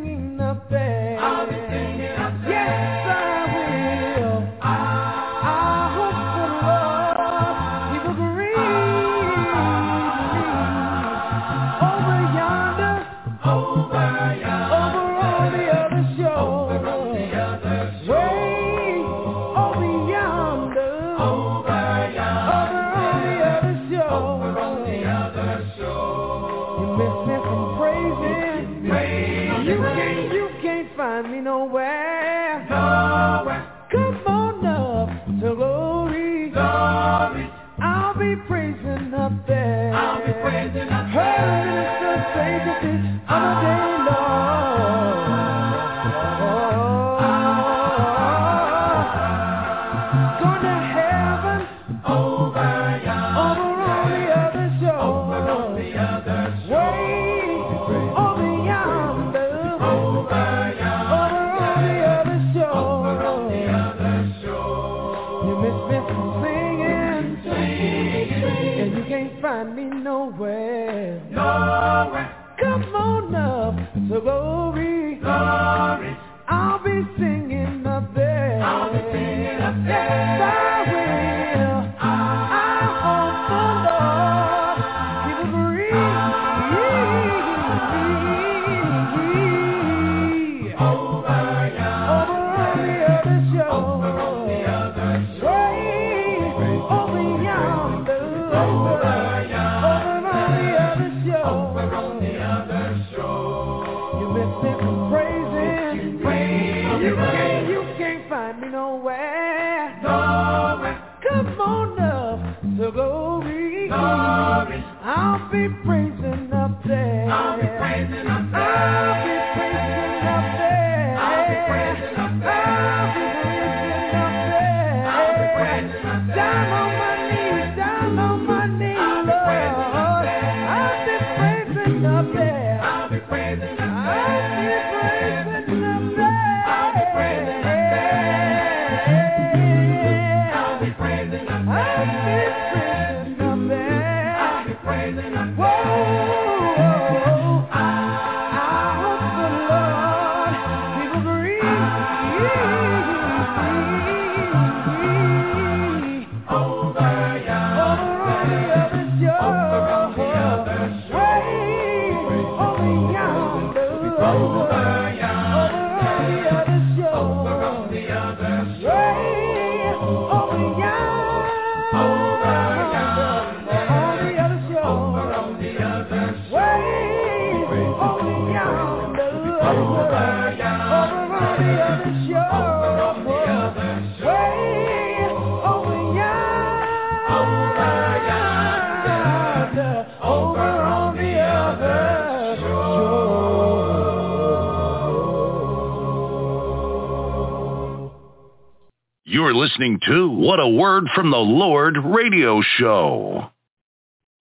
[199.35, 203.51] You're listening to What a Word from the Lord radio show.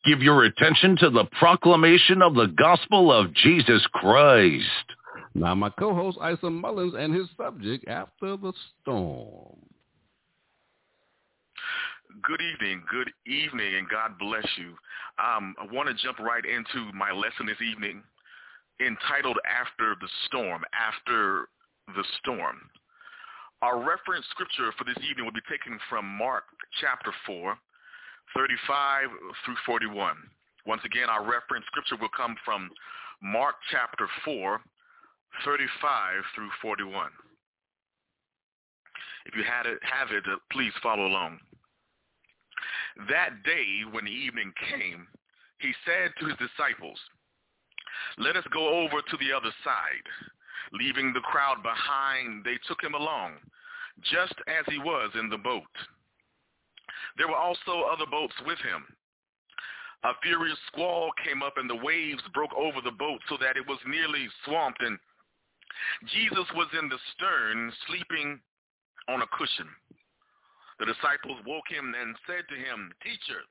[0.06, 4.86] Give your attention to the proclamation of the gospel of Jesus Christ.
[5.34, 9.58] Now, my co-host Isom Mullins and his subject, After the Storm.
[12.22, 14.76] Good evening, good evening, and God bless you.
[15.18, 18.04] Um, I want to jump right into my lesson this evening
[18.80, 21.48] entitled After the Storm, After
[21.88, 22.60] the Storm.
[23.64, 26.44] Our reference scripture for this evening will be taken from Mark
[26.82, 27.56] chapter 4,
[28.36, 29.08] 35
[29.46, 30.18] through 41.
[30.68, 32.70] Once again, our reference scripture will come from
[33.22, 34.60] Mark chapter 4,
[35.46, 37.08] 35 through 41.
[39.28, 41.40] If you had it, have it, uh, please follow along.
[43.08, 45.08] That day when the evening came,
[45.60, 47.00] he said to his disciples,
[48.18, 50.33] let us go over to the other side.
[50.74, 53.34] Leaving the crowd behind, they took him along,
[54.02, 55.64] just as he was in the boat.
[57.18, 58.84] There were also other boats with him.
[60.04, 63.66] A furious squall came up and the waves broke over the boat so that it
[63.68, 65.00] was nearly swamped and
[66.12, 68.40] Jesus was in the stern sleeping
[69.08, 69.70] on a cushion.
[70.80, 73.42] The disciples woke him and said to him, Teacher,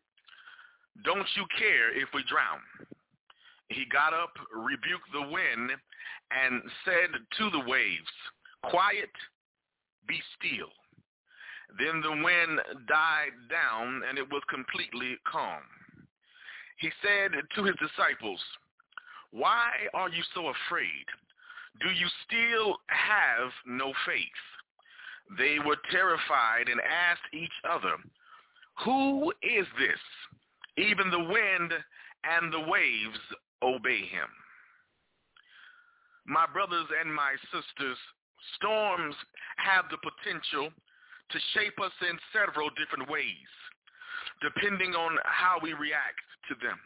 [1.05, 2.61] don't you care if we drown?
[3.73, 5.71] He got up, rebuked the wind,
[6.31, 8.13] and said to the waves,
[8.65, 9.11] Quiet,
[10.07, 10.71] be still.
[11.79, 15.63] Then the wind died down and it was completely calm.
[16.77, 18.41] He said to his disciples,
[19.31, 21.07] Why are you so afraid?
[21.81, 24.43] Do you still have no faith?
[25.39, 27.97] They were terrified and asked each other,
[28.85, 30.01] Who is this?
[30.77, 31.73] Even the wind
[32.25, 33.19] and the waves
[33.63, 34.29] obey him.
[36.27, 37.99] My brothers and my sisters,
[38.57, 39.15] storms
[39.57, 40.71] have the potential
[41.31, 43.51] to shape us in several different ways,
[44.41, 46.79] depending on how we react to them.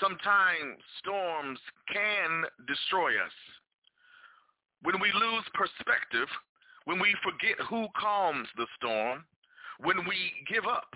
[0.00, 1.58] Sometimes storms
[1.92, 3.36] can destroy us.
[4.82, 6.28] When we lose perspective,
[6.84, 9.24] when we forget who calms the storm,
[9.80, 10.88] when we give up,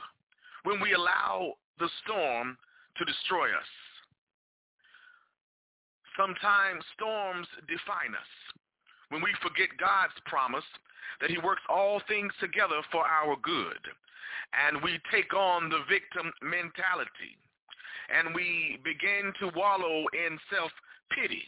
[0.65, 2.57] when we allow the storm
[2.97, 3.71] to destroy us.
[6.17, 8.33] Sometimes storms define us
[9.11, 10.67] when we forget God's promise
[11.21, 13.83] that he works all things together for our good.
[14.55, 17.35] And we take on the victim mentality.
[18.15, 21.43] And we begin to wallow in self-pity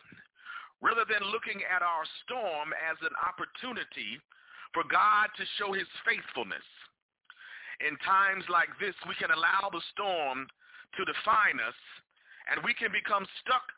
[0.82, 4.18] rather than looking at our storm as an opportunity
[4.74, 6.64] for God to show his faithfulness.
[7.84, 10.48] In times like this, we can allow the storm
[10.96, 11.76] to define us,
[12.48, 13.68] and we can become stuck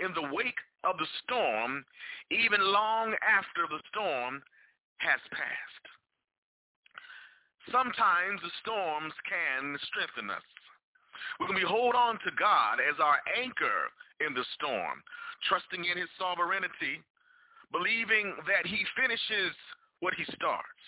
[0.00, 1.84] in the wake of the storm
[2.30, 4.42] even long after the storm
[4.98, 5.86] has passed.
[7.70, 10.44] Sometimes the storms can strengthen us.
[11.40, 13.90] We hold on to God as our anchor
[14.22, 15.02] in the storm,
[15.48, 17.02] trusting in his sovereignty,
[17.72, 19.52] believing that he finishes
[20.00, 20.84] what he starts,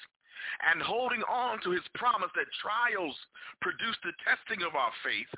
[0.70, 3.16] and holding on to his promise that trials
[3.60, 5.32] produce the testing of our faith,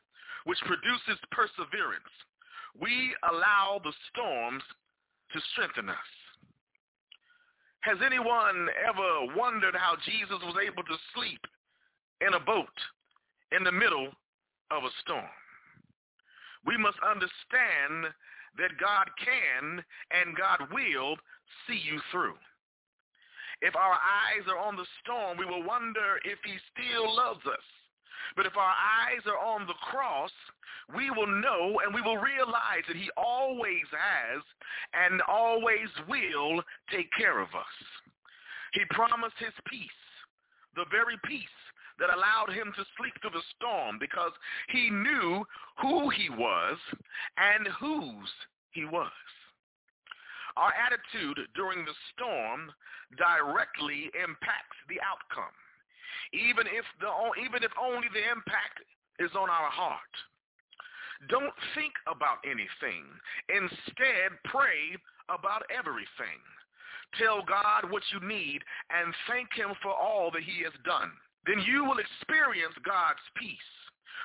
[0.44, 2.12] which produces perseverance.
[2.78, 4.62] We allow the storms
[5.32, 6.10] to strengthen us.
[7.80, 11.40] Has anyone ever wondered how Jesus was able to sleep
[12.20, 12.76] in a boat
[13.56, 14.08] in the middle
[14.70, 15.32] of a storm?
[16.66, 18.12] We must understand
[18.58, 21.16] that God can and God will
[21.66, 22.36] see you through.
[23.62, 27.64] If our eyes are on the storm, we will wonder if he still loves us.
[28.36, 30.32] But if our eyes are on the cross,
[30.94, 34.42] we will know and we will realize that he always has
[34.94, 36.62] and always will
[36.92, 37.76] take care of us.
[38.72, 40.02] He promised his peace,
[40.76, 41.58] the very peace
[41.98, 44.32] that allowed him to sleep through the storm because
[44.70, 45.44] he knew
[45.82, 46.78] who he was
[47.36, 48.30] and whose
[48.70, 49.12] he was.
[50.56, 52.72] Our attitude during the storm
[53.18, 55.54] directly impacts the outcome
[56.32, 57.10] even if the
[57.42, 58.82] even if only the impact
[59.18, 60.14] is on our heart.
[61.28, 63.04] Don't think about anything.
[63.52, 64.96] Instead, pray
[65.28, 66.40] about everything.
[67.18, 71.10] Tell God what you need and thank him for all that he has done.
[71.44, 73.72] Then you will experience God's peace,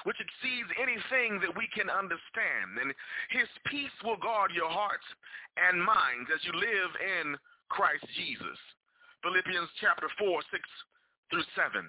[0.04, 2.78] which exceeds anything that we can understand.
[2.80, 2.94] And
[3.34, 5.08] his peace will guard your hearts
[5.58, 7.36] and minds as you live in
[7.68, 8.60] Christ Jesus.
[9.24, 10.62] Philippians chapter 4, 6
[11.32, 11.82] through 7.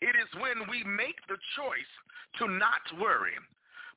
[0.00, 1.92] It is when we make the choice
[2.38, 3.34] to not worry,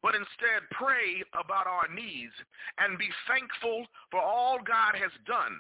[0.06, 2.38] but instead pray about our needs
[2.78, 5.58] and be thankful for all God has done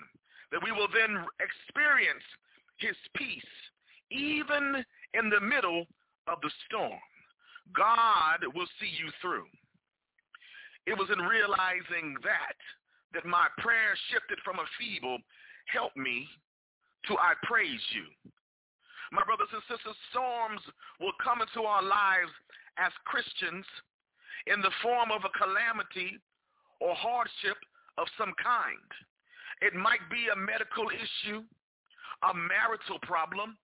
[0.53, 2.21] that we will then experience
[2.77, 3.53] his peace,
[4.13, 4.85] even
[5.17, 5.89] in the middle
[6.29, 7.01] of the storm.
[7.73, 9.49] God will see you through.
[10.85, 12.59] It was in realizing that
[13.17, 15.17] that my prayer shifted from a feeble,
[15.73, 16.29] help me,
[17.09, 18.05] to I praise you.
[19.09, 20.61] My brothers and sisters, storms
[21.01, 22.29] will come into our lives
[22.77, 23.65] as Christians
[24.47, 26.19] in the form of a calamity
[26.79, 27.57] or hardship
[27.97, 28.89] of some kind.
[29.61, 31.43] It might be a medical issue,
[32.23, 33.57] a marital problem,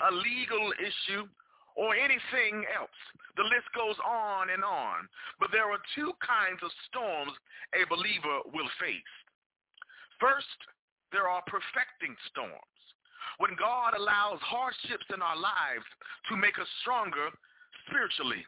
[0.00, 1.26] a legal issue,
[1.76, 3.00] or anything else.
[3.36, 5.08] The list goes on and on.
[5.38, 7.32] But there are two kinds of storms
[7.76, 9.14] a believer will face.
[10.18, 10.56] First,
[11.12, 12.80] there are perfecting storms.
[13.38, 15.84] When God allows hardships in our lives
[16.32, 17.28] to make us stronger
[17.84, 18.44] spiritually.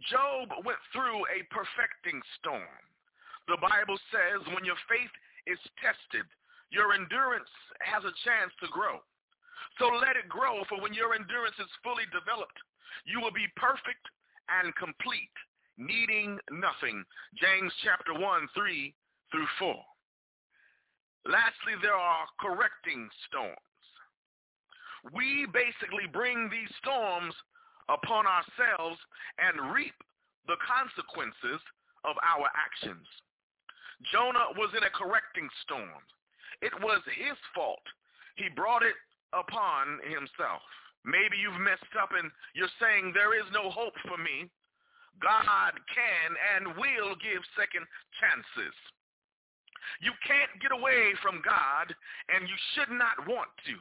[0.00, 2.82] Job went through a perfecting storm.
[3.48, 5.12] The Bible says when your faith
[5.46, 6.26] is tested,
[6.70, 7.50] your endurance
[7.84, 9.02] has a chance to grow.
[9.78, 12.56] So let it grow, for when your endurance is fully developed,
[13.04, 14.04] you will be perfect
[14.48, 15.36] and complete,
[15.78, 17.04] needing nothing.
[17.36, 18.94] James chapter 1, 3
[19.30, 19.74] through 4.
[21.26, 23.56] Lastly, there are correcting storms.
[25.14, 27.34] We basically bring these storms
[27.88, 28.98] upon ourselves
[29.38, 29.96] and reap
[30.46, 31.62] the consequences
[32.04, 33.06] of our actions.
[34.10, 36.02] Jonah was in a correcting storm.
[36.60, 37.82] It was his fault.
[38.34, 38.98] He brought it
[39.32, 40.62] upon himself.
[41.04, 44.50] Maybe you've messed up and you're saying there is no hope for me.
[45.18, 47.86] God can and will give second
[48.18, 48.74] chances.
[50.00, 51.90] You can't get away from God
[52.30, 53.76] and you should not want to.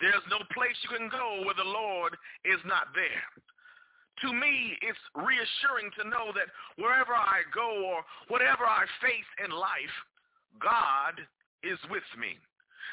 [0.00, 3.26] There's no place you can go where the Lord is not there.
[4.24, 6.48] To me, it's reassuring to know that
[6.80, 8.00] wherever I go or
[8.32, 9.96] whatever I face in life,
[10.56, 11.20] God
[11.60, 12.40] is with me.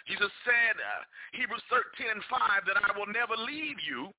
[0.03, 4.11] Jesus said, uh, Hebrews 13 and 5, that I will never leave you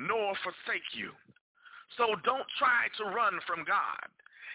[0.00, 1.12] nor forsake you.
[2.00, 4.08] So don't try to run from God.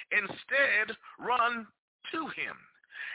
[0.10, 1.70] Instead, run
[2.12, 2.58] to him.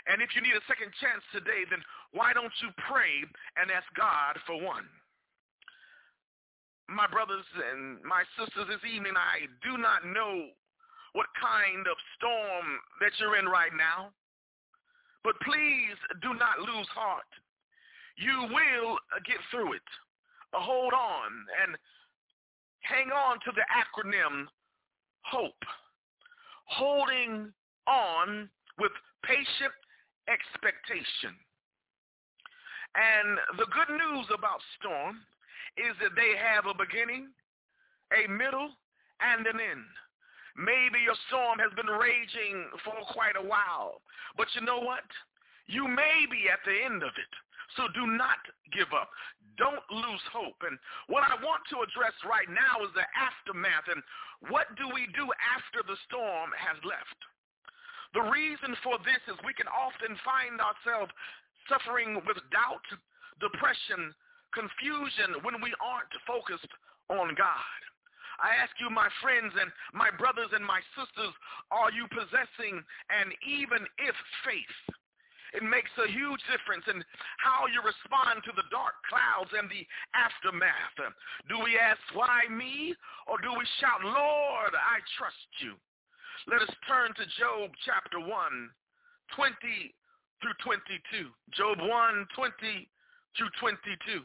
[0.06, 1.82] And if you need a second chance today, then
[2.12, 3.24] why don't you pray
[3.56, 4.86] and ask God for one?
[6.86, 10.54] My brothers and my sisters, this evening, I do not know
[11.18, 12.66] what kind of storm
[13.02, 14.14] that you're in right now,
[15.26, 17.26] but please do not lose heart
[18.16, 19.88] you will get through it.
[20.52, 21.30] Uh, hold on
[21.62, 21.76] and
[22.80, 24.46] hang on to the acronym
[25.22, 25.64] HOPE.
[26.66, 27.52] Holding
[27.86, 28.92] on with
[29.22, 29.74] patient
[30.28, 31.34] expectation.
[32.96, 35.20] And the good news about storm
[35.76, 37.28] is that they have a beginning,
[38.16, 38.72] a middle,
[39.20, 39.90] and an end.
[40.56, 44.00] Maybe your storm has been raging for quite a while,
[44.40, 45.04] but you know what?
[45.68, 47.32] You may be at the end of it.
[47.76, 48.40] So do not
[48.72, 49.12] give up.
[49.60, 50.56] Don't lose hope.
[50.64, 50.78] And
[51.12, 54.00] what I want to address right now is the aftermath and
[54.48, 57.20] what do we do after the storm has left?
[58.14, 61.12] The reason for this is we can often find ourselves
[61.66, 62.86] suffering with doubt,
[63.42, 64.14] depression,
[64.54, 66.70] confusion when we aren't focused
[67.10, 67.80] on God.
[68.40, 71.32] I ask you, my friends and my brothers and my sisters,
[71.72, 74.76] are you possessing an even if faith?
[75.56, 77.00] It makes a huge difference in
[77.40, 81.16] how you respond to the dark clouds and the aftermath.
[81.48, 82.92] Do we ask, why me?
[83.24, 85.80] Or do we shout, Lord, I trust you?
[86.44, 89.56] Let us turn to Job chapter 1, 20
[90.44, 91.32] through 22.
[91.56, 91.88] Job 1,
[92.36, 92.88] 20
[93.36, 94.20] through 22.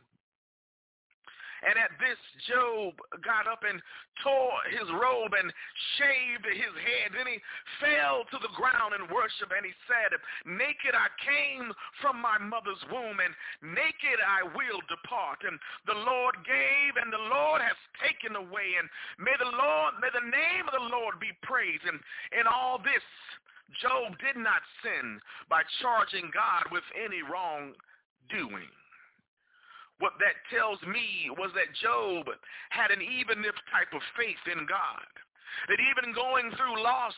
[1.62, 2.18] And at this,
[2.50, 3.78] Job got up and
[4.26, 5.54] tore his robe and
[5.98, 7.14] shaved his head.
[7.14, 7.38] Then he
[7.78, 9.54] fell to the ground and worshiped.
[9.54, 10.18] And he said,
[10.50, 11.70] Naked I came
[12.02, 15.46] from my mother's womb, and naked I will depart.
[15.46, 18.82] And the Lord gave, and the Lord has taken away.
[18.82, 18.90] And
[19.22, 21.86] may the Lord, may the name of the Lord be praised.
[21.86, 22.02] And
[22.34, 23.06] in all this,
[23.80, 28.74] Job did not sin by charging God with any wrongdoing.
[30.02, 32.26] What that tells me was that Job
[32.74, 35.06] had an even if type of faith in God.
[35.70, 37.14] That even going through loss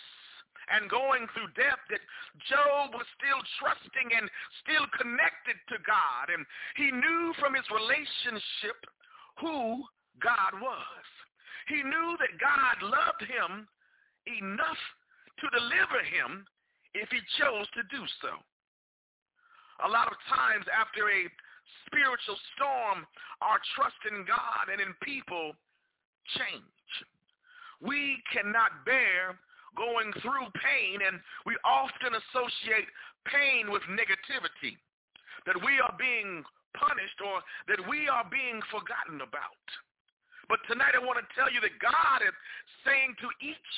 [0.68, 2.04] and going through death, that
[2.52, 4.28] Job was still trusting and
[4.68, 6.28] still connected to God.
[6.28, 6.44] And
[6.76, 8.80] he knew from his relationship
[9.40, 9.88] who
[10.20, 11.08] God was.
[11.72, 13.64] He knew that God loved him
[14.28, 14.84] enough
[15.40, 16.44] to deliver him
[16.94, 18.36] if he chose to do so.
[19.88, 21.32] A lot of times after a
[21.86, 23.06] spiritual storm,
[23.42, 25.56] our trust in God and in people
[26.38, 26.90] change.
[27.82, 29.36] We cannot bear
[29.76, 32.88] going through pain, and we often associate
[33.26, 34.78] pain with negativity,
[35.46, 36.46] that we are being
[36.78, 39.66] punished or that we are being forgotten about.
[40.50, 42.36] But tonight I want to tell you that God is
[42.86, 43.74] saying to each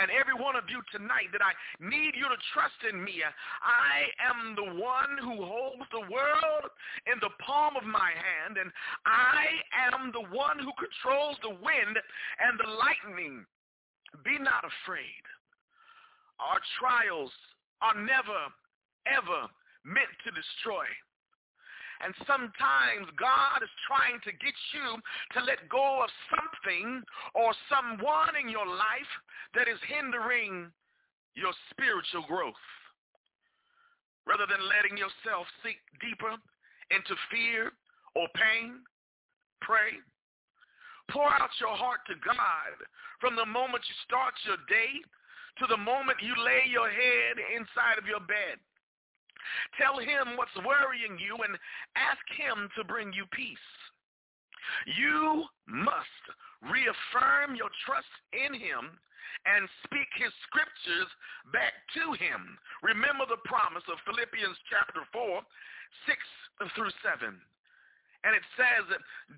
[0.00, 3.20] and every one of you tonight that I need you to trust in me.
[3.22, 6.70] I am the one who holds the world
[7.06, 8.70] in the palm of my hand, and
[9.04, 11.94] I am the one who controls the wind
[12.40, 13.44] and the lightning.
[14.24, 15.24] Be not afraid.
[16.40, 17.32] Our trials
[17.80, 18.40] are never,
[19.06, 19.48] ever
[19.84, 20.86] meant to destroy.
[22.02, 24.98] And sometimes God is trying to get you
[25.38, 27.02] to let go of something
[27.34, 29.12] or someone in your life
[29.54, 30.66] that is hindering
[31.38, 32.58] your spiritual growth.
[34.26, 36.34] Rather than letting yourself sink deeper
[36.90, 37.70] into fear
[38.14, 38.82] or pain,
[39.62, 39.98] pray.
[41.10, 42.74] Pour out your heart to God
[43.18, 45.02] from the moment you start your day
[45.58, 48.58] to the moment you lay your head inside of your bed.
[49.78, 51.58] Tell him what's worrying you and
[51.96, 53.68] ask him to bring you peace.
[54.86, 56.22] You must
[56.62, 58.98] reaffirm your trust in him
[59.46, 61.10] and speak his scriptures
[61.50, 62.58] back to him.
[62.82, 65.42] Remember the promise of Philippians chapter 4,
[66.06, 67.40] 6 through 7.
[68.22, 68.86] And it says,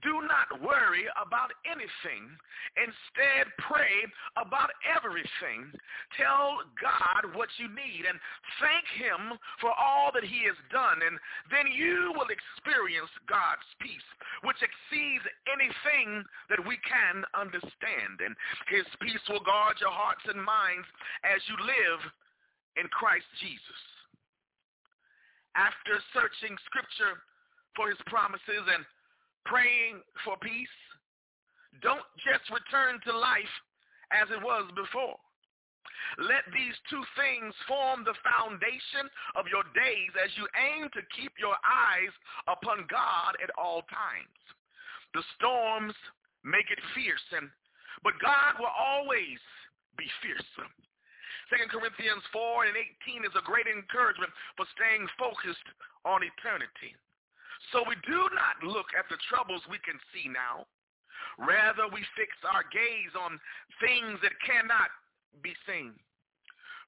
[0.04, 2.36] do not worry about anything.
[2.76, 4.04] Instead, pray
[4.36, 5.72] about everything.
[6.20, 8.20] Tell God what you need and
[8.60, 11.00] thank him for all that he has done.
[11.00, 11.16] And
[11.48, 14.08] then you will experience God's peace,
[14.44, 16.20] which exceeds anything
[16.52, 18.20] that we can understand.
[18.20, 18.36] And
[18.68, 20.84] his peace will guard your hearts and minds
[21.24, 22.00] as you live
[22.76, 23.80] in Christ Jesus.
[25.56, 27.16] After searching scripture
[27.76, 28.84] for his promises and
[29.44, 30.76] praying for peace.
[31.82, 33.54] Don't just return to life
[34.14, 35.18] as it was before.
[36.18, 41.32] Let these two things form the foundation of your days as you aim to keep
[41.40, 42.12] your eyes
[42.46, 44.38] upon God at all times.
[45.16, 45.94] The storms
[46.44, 47.48] make it fierce, and,
[48.04, 49.40] but God will always
[49.96, 50.70] be fearsome.
[51.52, 55.66] 2 Corinthians 4 and 18 is a great encouragement for staying focused
[56.04, 56.96] on eternity.
[57.72, 60.66] So we do not look at the troubles we can see now.
[61.38, 63.40] Rather, we fix our gaze on
[63.82, 64.90] things that cannot
[65.42, 65.94] be seen.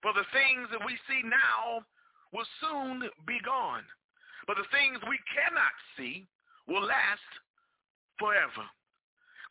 [0.02, 1.82] For the things that we see now
[2.30, 3.82] will soon be gone.
[4.46, 6.26] But the things we cannot see
[6.68, 7.30] will last
[8.18, 8.66] forever.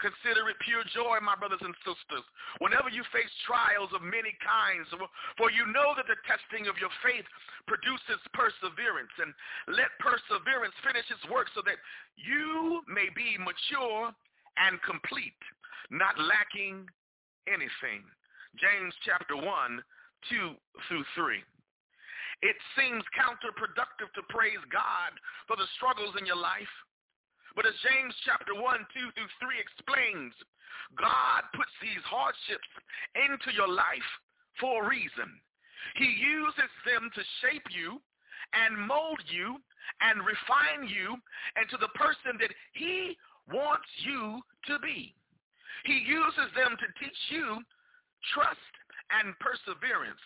[0.03, 2.25] Consider it pure joy, my brothers and sisters,
[2.59, 4.91] whenever you face trials of many kinds,
[5.39, 7.23] for you know that the testing of your faith
[7.63, 9.13] produces perseverance.
[9.23, 9.31] And
[9.71, 11.79] let perseverance finish its work so that
[12.19, 14.11] you may be mature
[14.59, 15.39] and complete,
[15.91, 16.87] not lacking
[17.47, 18.03] anything.
[18.59, 20.55] James chapter 1, 2
[20.87, 21.39] through 3.
[22.43, 25.11] It seems counterproductive to praise God
[25.47, 26.71] for the struggles in your life
[27.55, 30.33] but as James chapter 1, 2 through 3 explains,
[30.99, 32.69] God puts these hardships
[33.15, 34.11] into your life
[34.59, 35.31] for a reason.
[35.95, 38.01] He uses them to shape you
[38.53, 39.57] and mold you
[40.01, 41.15] and refine you
[41.55, 43.17] into the person that he
[43.51, 45.15] wants you to be.
[45.85, 47.61] He uses them to teach you
[48.33, 48.73] trust
[49.13, 50.21] and perseverance,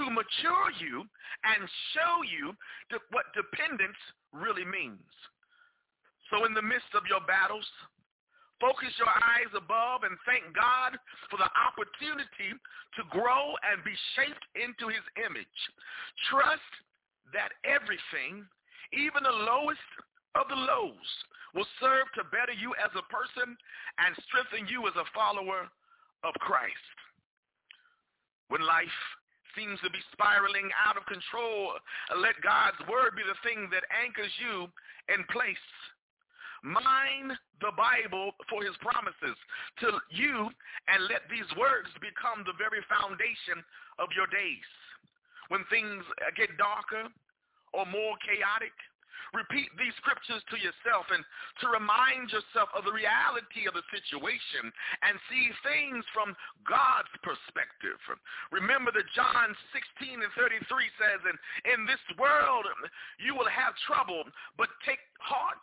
[0.00, 1.04] to mature you
[1.44, 2.56] and show you
[3.12, 4.00] what dependence
[4.32, 5.12] really means.
[6.34, 7.62] So in the midst of your battles,
[8.58, 10.98] focus your eyes above and thank God
[11.30, 12.50] for the opportunity
[12.98, 15.58] to grow and be shaped into his image.
[16.26, 16.74] Trust
[17.30, 18.42] that everything,
[18.90, 19.90] even the lowest
[20.34, 21.10] of the lows,
[21.54, 23.54] will serve to better you as a person
[24.02, 25.70] and strengthen you as a follower
[26.26, 26.96] of Christ.
[28.50, 28.98] When life
[29.54, 31.78] seems to be spiraling out of control,
[32.18, 34.66] let God's word be the thing that anchors you
[35.14, 35.62] in place.
[36.64, 39.36] Mine the Bible for his promises
[39.84, 40.48] to you
[40.88, 43.60] and let these words become the very foundation
[44.00, 44.68] of your days.
[45.52, 46.00] When things
[46.40, 47.12] get darker
[47.76, 48.72] or more chaotic,
[49.36, 51.20] repeat these scriptures to yourself and
[51.60, 54.72] to remind yourself of the reality of the situation
[55.04, 56.32] and see things from
[56.64, 58.00] God's perspective.
[58.54, 59.52] Remember that John
[60.00, 60.64] 16 and 33
[60.96, 61.36] says, and
[61.76, 62.64] in this world
[63.20, 64.24] you will have trouble,
[64.56, 65.60] but take heart.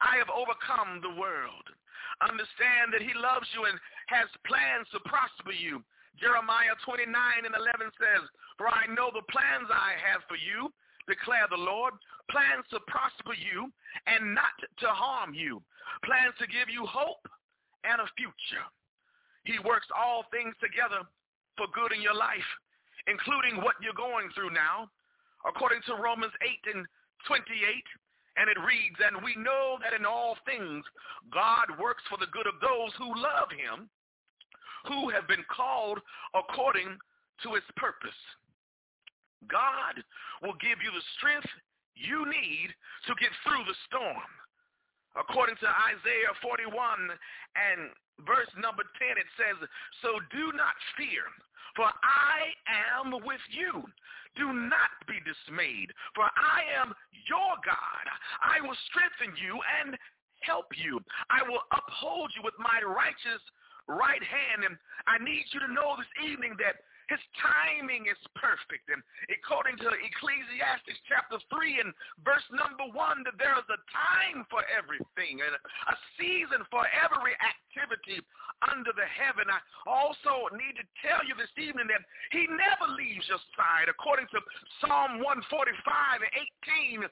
[0.00, 1.66] I have overcome the world.
[2.22, 3.76] Understand that he loves you and
[4.10, 5.82] has plans to prosper you.
[6.18, 8.22] Jeremiah 29 and 11 says,
[8.54, 10.70] For I know the plans I have for you,
[11.10, 11.94] declare the Lord,
[12.30, 13.68] plans to prosper you
[14.06, 15.58] and not to harm you,
[16.06, 17.26] plans to give you hope
[17.82, 18.64] and a future.
[19.44, 21.04] He works all things together
[21.58, 22.48] for good in your life,
[23.06, 24.88] including what you're going through now.
[25.44, 26.86] According to Romans 8 and
[27.28, 27.52] 28,
[28.36, 30.84] And it reads, And we know that in all things
[31.30, 33.88] God works for the good of those who love him,
[34.86, 36.02] who have been called
[36.34, 36.98] according
[37.42, 38.18] to his purpose.
[39.46, 40.02] God
[40.42, 41.48] will give you the strength
[41.94, 42.74] you need
[43.06, 44.28] to get through the storm.
[45.14, 46.74] According to Isaiah 41
[47.54, 47.94] and
[48.26, 49.56] verse number 10, it says,
[50.02, 51.22] So do not fear,
[51.76, 53.84] for I am with you.
[54.34, 56.90] Do not be dismayed, for I am
[57.30, 58.06] your God.
[58.42, 59.94] I will strengthen you and
[60.42, 60.98] help you.
[61.30, 63.42] I will uphold you with my righteous
[63.86, 64.66] right hand.
[64.66, 64.74] And
[65.06, 68.88] I need you to know this evening that his timing is perfect.
[68.88, 71.90] And according to Ecclesiastes chapter 3 and
[72.24, 77.36] verse number 1, that there is a time for everything and a season for every
[77.40, 78.22] activity
[78.70, 79.50] under the heaven.
[79.50, 83.90] I also need to tell you this evening that he never leaves your side.
[83.90, 84.40] According to
[84.80, 86.32] Psalm 145 and
[87.02, 87.04] 18,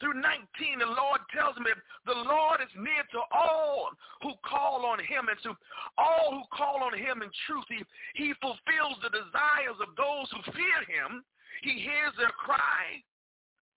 [0.00, 1.72] through 19, the Lord tells me
[2.04, 3.90] the Lord is near to all
[4.20, 5.56] who call on him and to
[5.96, 7.64] all who call on him in truth.
[7.68, 7.80] He,
[8.14, 11.24] he fulfills the desires of those who fear him.
[11.62, 13.00] He hears their cry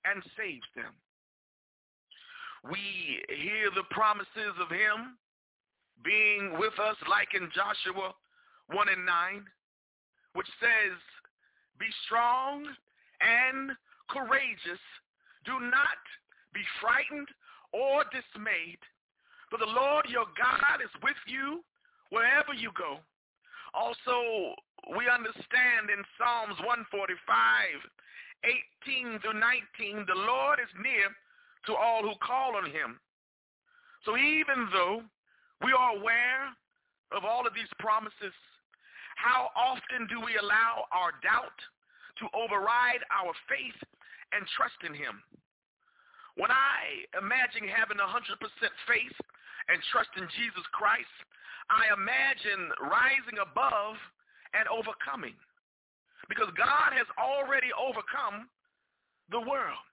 [0.03, 0.91] and saves them.
[2.67, 5.15] We hear the promises of him
[6.03, 8.11] being with us like in Joshua
[8.67, 9.45] 1 and 9,
[10.33, 10.99] which says,
[11.79, 12.67] be strong
[13.23, 13.71] and
[14.09, 14.83] courageous
[15.45, 16.01] do not
[16.53, 17.27] be frightened
[17.73, 18.81] or dismayed,
[19.49, 21.63] for the Lord your God is with you
[22.09, 22.99] wherever you go.
[23.73, 24.55] Also,
[24.97, 27.21] we understand in Psalms 145,
[28.41, 31.13] 18 through 19, the Lord is near
[31.67, 32.97] to all who call on him.
[34.05, 35.03] So even though
[35.61, 36.49] we are aware
[37.11, 38.33] of all of these promises,
[39.17, 41.59] how often do we allow our doubt
[42.23, 43.77] to override our faith
[44.33, 45.21] and trust in him.
[46.37, 48.07] When I imagine having 100%
[48.87, 49.17] faith
[49.67, 51.11] and trust in Jesus Christ,
[51.69, 53.99] I imagine rising above
[54.55, 55.35] and overcoming.
[56.27, 58.49] Because God has already overcome
[59.33, 59.85] the world.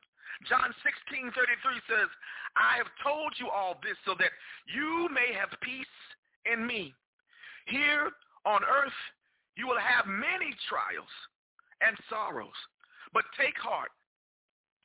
[0.44, 2.08] John 16, 33 says,
[2.56, 4.32] I have told you all this so that
[4.68, 5.96] you may have peace
[6.44, 6.92] in me.
[7.66, 8.12] Here
[8.44, 9.00] on earth,
[9.56, 11.10] you will have many trials
[11.80, 12.56] and sorrows.
[13.12, 13.90] But take heart,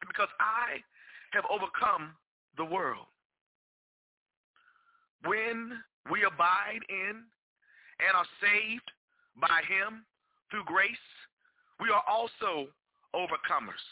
[0.07, 0.81] because I
[1.31, 2.15] have overcome
[2.57, 3.07] the world.
[5.23, 5.77] When
[6.09, 7.21] we abide in
[8.01, 8.89] and are saved
[9.39, 10.03] by him
[10.49, 11.07] through grace,
[11.79, 12.67] we are also
[13.13, 13.85] overcomers.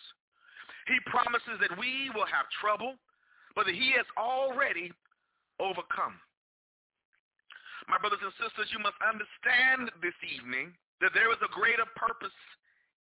[0.87, 2.97] He promises that we will have trouble,
[3.55, 4.91] but that he has already
[5.61, 6.17] overcome.
[7.87, 12.35] My brothers and sisters, you must understand this evening that there is a greater purpose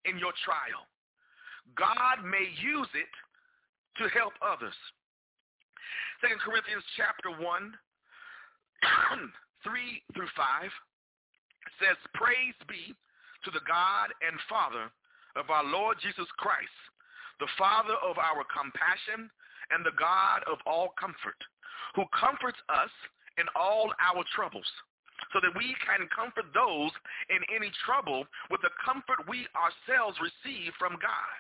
[0.07, 0.87] in your trial.
[1.77, 3.13] God may use it
[3.99, 4.77] to help others.
[6.21, 7.39] Second Corinthians chapter 1,
[9.65, 10.71] 3 through 5
[11.79, 12.95] says, Praise be
[13.45, 14.91] to the God and Father
[15.39, 16.79] of our Lord Jesus Christ,
[17.39, 19.31] the Father of our compassion
[19.71, 21.39] and the God of all comfort,
[21.95, 22.91] who comforts us
[23.39, 24.67] in all our troubles
[25.33, 26.91] so that we can comfort those
[27.31, 31.39] in any trouble with the comfort we ourselves receive from God.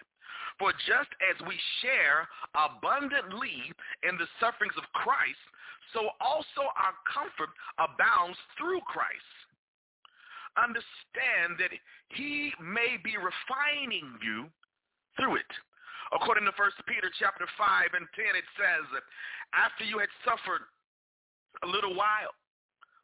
[0.58, 2.26] For just as we share
[2.58, 3.70] abundantly
[4.02, 5.38] in the sufferings of Christ,
[5.94, 9.34] so also our comfort abounds through Christ.
[10.58, 11.70] Understand that
[12.10, 14.50] he may be refining you
[15.16, 15.52] through it.
[16.10, 19.06] According to 1 Peter chapter 5 and 10, it says, that
[19.54, 20.66] after you had suffered
[21.62, 22.34] a little while,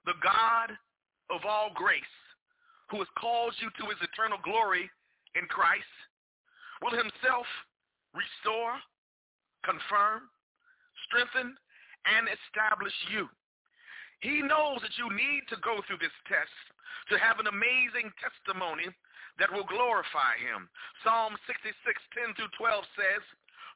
[0.05, 0.75] the God
[1.31, 2.03] of all grace,
[2.91, 4.91] who has called you to his eternal glory
[5.37, 5.95] in Christ,
[6.85, 7.49] will himself
[8.13, 8.77] restore,
[9.65, 10.29] confirm,
[11.09, 11.57] strengthen,
[12.05, 13.25] and establish you.
[14.21, 16.53] He knows that you need to go through this test
[17.09, 18.93] to have an amazing testimony
[19.41, 20.69] that will glorify him.
[21.01, 21.73] Psalm 66,
[22.13, 23.25] 10 through 12 says,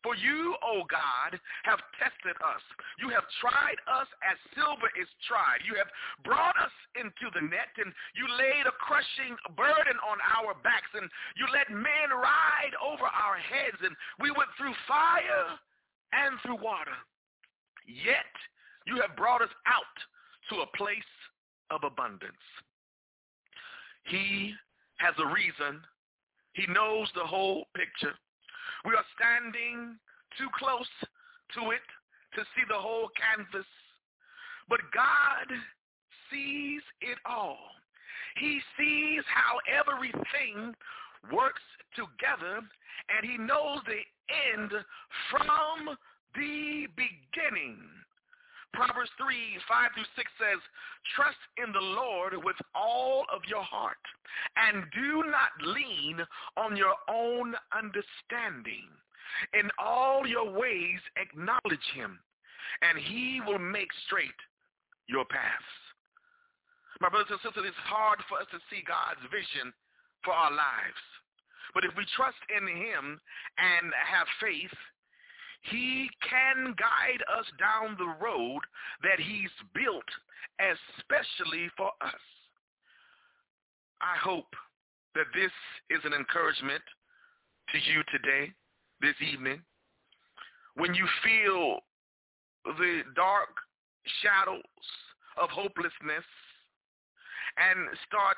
[0.02, 2.62] for you, O God, have tested us.
[2.98, 5.66] You have tried us as silver is tried.
[5.66, 5.90] You have
[6.22, 11.10] brought us into the net, and you laid a crushing burden on our backs, and
[11.36, 15.58] you let men ride over our heads, and we went through fire
[16.14, 16.94] and through water.
[17.86, 18.32] Yet
[18.86, 19.96] you have brought us out
[20.50, 21.12] to a place
[21.70, 22.44] of abundance.
[24.04, 24.54] He
[24.98, 25.80] has a reason.
[26.54, 28.14] He knows the whole picture.
[28.84, 29.98] We are standing
[30.36, 30.88] too close
[31.54, 31.86] to it
[32.34, 33.66] to see the whole canvas.
[34.68, 35.48] But God
[36.30, 37.58] sees it all.
[38.36, 40.74] He sees how everything
[41.32, 41.64] works
[41.96, 44.04] together and he knows the
[44.52, 44.70] end
[45.30, 45.96] from
[46.34, 47.78] the beginning.
[48.72, 49.34] Proverbs 3,
[49.66, 50.60] 5 through 6 says,
[51.16, 54.00] Trust in the Lord with all of your heart,
[54.56, 56.20] and do not lean
[56.56, 58.86] on your own understanding.
[59.54, 62.18] In all your ways acknowledge him,
[62.82, 64.40] and he will make straight
[65.08, 65.74] your paths.
[67.00, 69.72] My brothers and sisters, it's hard for us to see God's vision
[70.24, 71.02] for our lives.
[71.74, 73.20] But if we trust in him
[73.58, 74.74] and have faith,
[75.62, 78.60] he can guide us down the road
[79.02, 80.08] that he's built
[80.60, 82.22] especially for us.
[84.00, 84.54] I hope
[85.14, 85.52] that this
[85.90, 86.82] is an encouragement
[87.72, 88.52] to you today,
[89.00, 89.60] this evening,
[90.74, 91.80] when you feel
[92.64, 93.50] the dark
[94.22, 94.62] shadows
[95.36, 96.26] of hopelessness
[97.58, 98.36] and start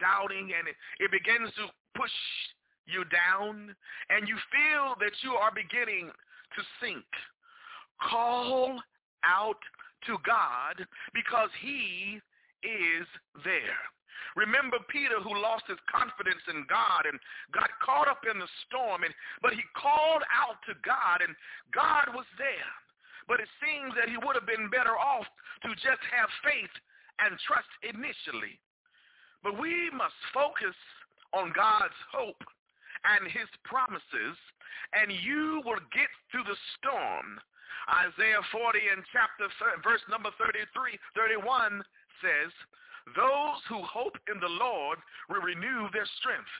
[0.00, 2.12] doubting and it, it begins to push
[2.86, 3.74] you down
[4.10, 6.10] and you feel that you are beginning
[6.56, 7.06] to sink.
[8.10, 8.80] Call
[9.24, 9.60] out
[10.06, 10.84] to God
[11.14, 12.20] because he
[12.62, 13.06] is
[13.44, 13.78] there.
[14.34, 17.20] Remember Peter who lost his confidence in God and
[17.52, 19.12] got caught up in the storm, and,
[19.44, 21.36] but he called out to God and
[21.74, 22.72] God was there.
[23.28, 25.28] But it seems that he would have been better off
[25.62, 26.72] to just have faith
[27.20, 28.58] and trust initially.
[29.44, 30.74] But we must focus
[31.34, 32.40] on God's hope
[33.04, 34.36] and his promises,
[34.94, 37.40] and you will get through the storm.
[37.90, 39.50] Isaiah 40 and chapter
[39.82, 41.82] verse number 33, 31
[42.22, 42.52] says,
[43.18, 44.98] those who hope in the Lord
[45.28, 46.50] will renew their strength.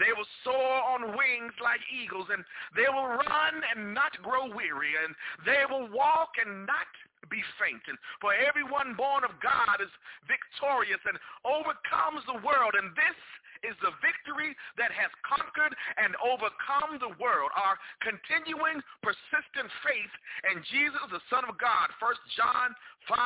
[0.00, 2.40] They will soar on wings like eagles, and
[2.72, 5.12] they will run and not grow weary, and
[5.44, 6.88] they will walk and not
[7.28, 7.84] be faint.
[7.84, 9.92] And for everyone born of God is
[10.24, 12.72] victorious and overcomes the world.
[12.80, 13.18] And this
[13.62, 17.52] is the victory that has conquered and overcome the world.
[17.56, 20.12] Our continuing, persistent faith
[20.52, 21.92] in Jesus, the Son of God.
[22.00, 22.72] 1 John
[23.08, 23.16] 5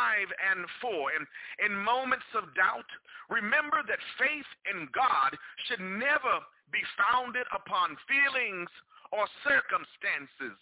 [0.55, 1.19] and 4.
[1.19, 1.25] And
[1.63, 2.89] in moments of doubt,
[3.31, 5.35] remember that faith in God
[5.67, 6.43] should never
[6.73, 8.71] be founded upon feelings
[9.15, 10.59] or circumstances.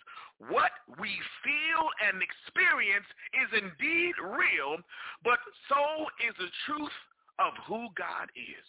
[0.50, 1.08] What we
[1.40, 4.82] feel and experience is indeed real,
[5.24, 6.98] but so is the truth
[7.38, 8.68] of who God is.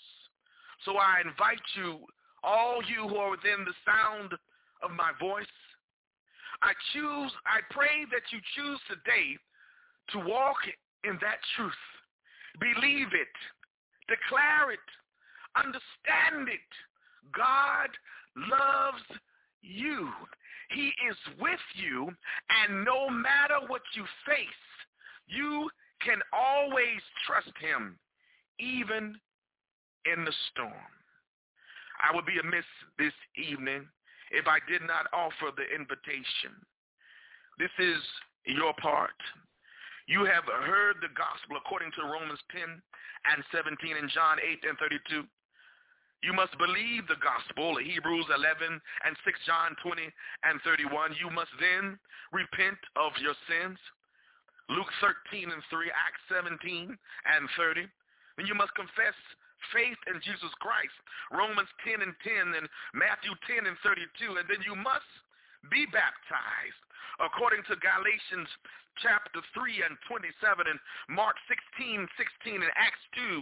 [0.85, 1.99] So I invite you,
[2.43, 4.33] all you who are within the sound
[4.81, 5.45] of my voice,
[6.61, 9.37] I choose, I pray that you choose today
[10.11, 10.57] to walk
[11.03, 11.83] in that truth.
[12.59, 13.35] Believe it.
[14.07, 14.87] Declare it.
[15.55, 16.69] Understand it.
[17.35, 17.89] God
[18.35, 19.03] loves
[19.61, 20.09] you.
[20.69, 22.09] He is with you,
[22.49, 24.63] and no matter what you face,
[25.27, 25.69] you
[26.01, 27.97] can always trust him,
[28.59, 29.15] even
[30.05, 30.91] in the storm.
[32.01, 32.67] I would be amiss
[32.99, 33.87] this evening
[34.31, 36.57] if I did not offer the invitation.
[37.59, 38.01] This is
[38.45, 39.15] your part.
[40.07, 44.77] You have heard the gospel according to Romans 10 and 17 and John 8 and
[44.77, 45.23] 32.
[46.23, 50.07] You must believe the gospel, Hebrews 11 and 6 John 20
[50.43, 51.15] and 31.
[51.19, 51.99] You must then
[52.31, 53.79] repent of your sins.
[54.71, 57.87] Luke 13 and 3, Acts 17 and 30.
[58.39, 59.15] Then you must confess
[59.71, 60.95] faith in Jesus Christ,
[61.31, 64.35] Romans 10 and 10 and Matthew 10 and 32.
[64.35, 65.07] And then you must
[65.71, 66.81] be baptized
[67.21, 68.49] according to Galatians
[69.01, 70.29] chapter 3 and 27
[70.69, 70.79] and
[71.09, 73.41] Mark 16, 16 and Acts 2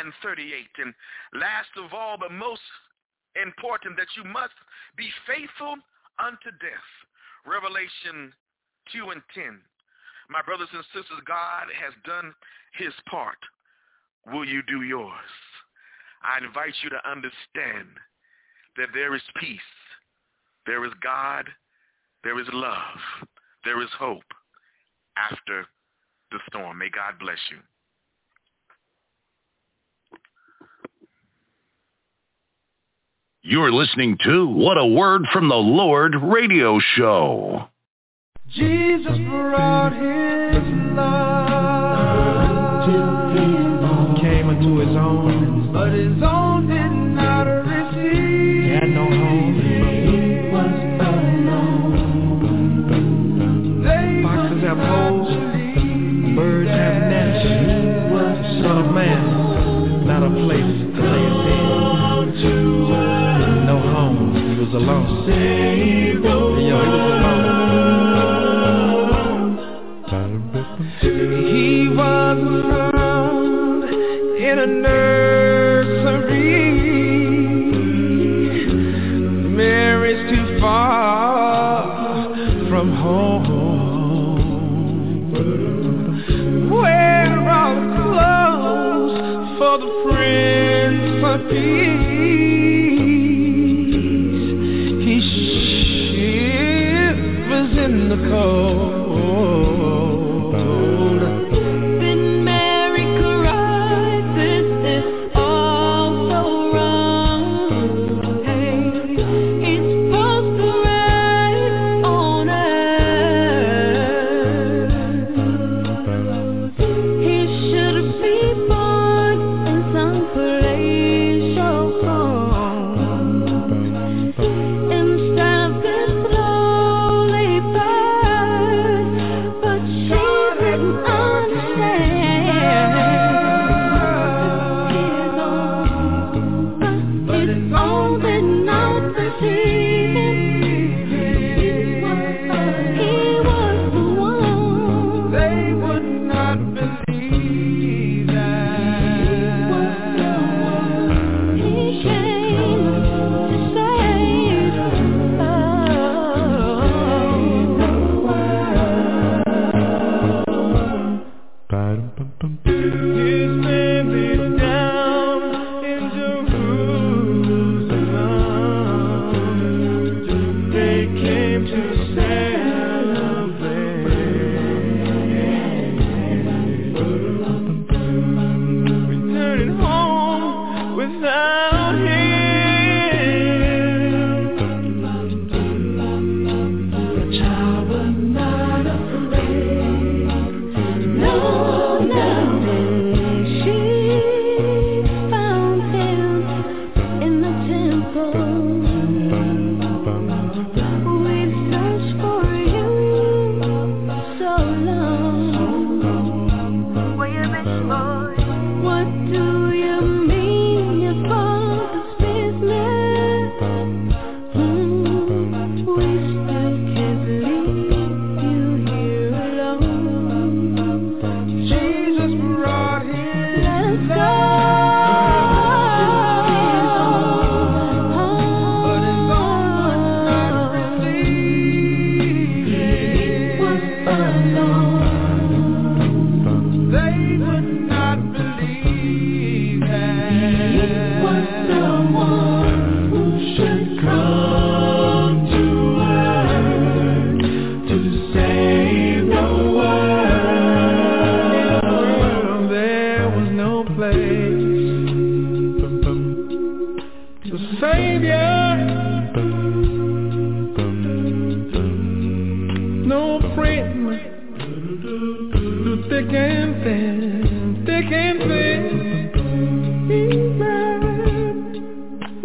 [0.00, 0.66] and 38.
[0.82, 0.92] And
[1.36, 2.64] last of all, but most
[3.38, 4.56] important, that you must
[4.96, 5.78] be faithful
[6.18, 6.90] unto death.
[7.46, 8.32] Revelation
[8.92, 9.60] 2 and 10.
[10.28, 12.34] My brothers and sisters, God has done
[12.76, 13.38] his part.
[14.26, 15.32] Will you do yours?
[16.22, 17.88] I invite you to understand
[18.76, 19.58] that there is peace.
[20.66, 21.46] There is God.
[22.24, 22.98] There is love.
[23.64, 24.22] There is hope
[25.16, 25.66] after
[26.30, 26.78] the storm.
[26.78, 27.58] May God bless you.
[33.42, 37.68] You're listening to What a Word from the Lord radio show.
[38.50, 40.62] Jesus brought his
[40.94, 41.69] love
[45.80, 48.70] but his own did not receive.
[48.70, 49.48] Had no home.
[54.60, 55.28] Have holes,
[56.36, 57.48] birds have nests.
[58.62, 62.28] Son of man, not a place to lay his head.
[63.66, 64.34] No home.
[64.36, 65.08] He was alone.
[66.22, 67.09] Yo, he was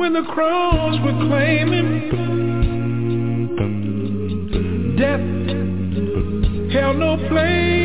[0.06, 2.11] when the crows were claiming.
[4.99, 7.85] Death held no place.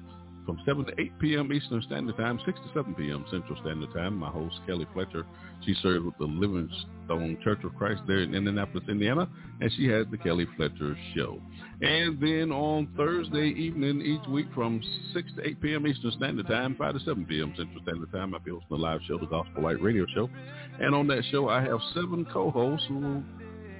[0.49, 1.53] from 7 to 8 p.m.
[1.53, 3.23] Eastern Standard Time, 6 to 7 p.m.
[3.29, 4.17] Central Standard Time.
[4.17, 5.23] My host, Kelly Fletcher,
[5.63, 9.29] she serves with the Livingstone Church of Christ there in Indianapolis, Indiana,
[9.61, 11.39] and she has the Kelly Fletcher Show.
[11.81, 14.81] And then on Thursday evening each week from
[15.13, 15.85] 6 to 8 p.m.
[15.85, 17.53] Eastern Standard Time, 5 to 7 p.m.
[17.55, 20.31] Central Standard Time, I'll be hosting a live show, the Gospel Light Radio Show.
[20.79, 23.23] And on that show, I have seven co-hosts who will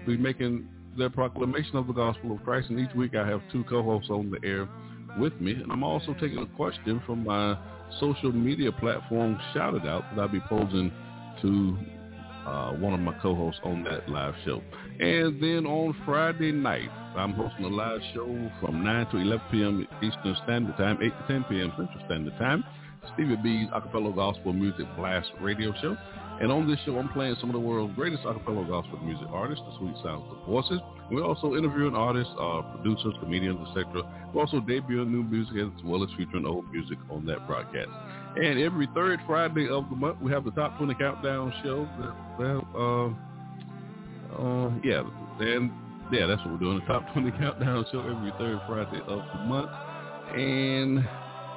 [0.06, 0.70] be making
[1.00, 2.70] their proclamation of the gospel of Christ.
[2.70, 4.70] And each week I have two co-hosts on the air
[5.18, 5.54] with me.
[5.54, 7.58] And I'm also taking a question from my
[8.00, 10.92] social media platform, Shout It Out, that I'll be posing
[11.42, 11.78] to
[12.46, 14.62] uh, one of my co-hosts on that live show.
[15.00, 19.88] And then on Friday night, I'm hosting a live show from 9 to 11 p.m.
[20.02, 21.72] Eastern Standard Time, 8 to 10 p.m.
[21.78, 22.64] Central Standard Time.
[23.14, 25.98] Stevie B's Acapella Gospel Music Blast Radio Show.
[26.40, 29.64] And on this show, I'm playing some of the world's greatest acapella gospel music artists,
[29.70, 30.80] the sweet sounds of voices.
[31.12, 34.04] We're also interviewing artists, uh, producers, comedians, etc.
[34.34, 37.90] We're also debuting new music as well as featuring old music on that broadcast.
[38.38, 41.88] And every third Friday of the month, we have the Top 20 Countdown show.
[42.40, 43.10] Uh,
[44.40, 45.04] uh, yeah,
[45.42, 45.72] and
[46.12, 49.40] yeah, that's what we're doing, the Top 20 Countdown show every third Friday of the
[49.46, 49.70] month.
[50.38, 51.04] And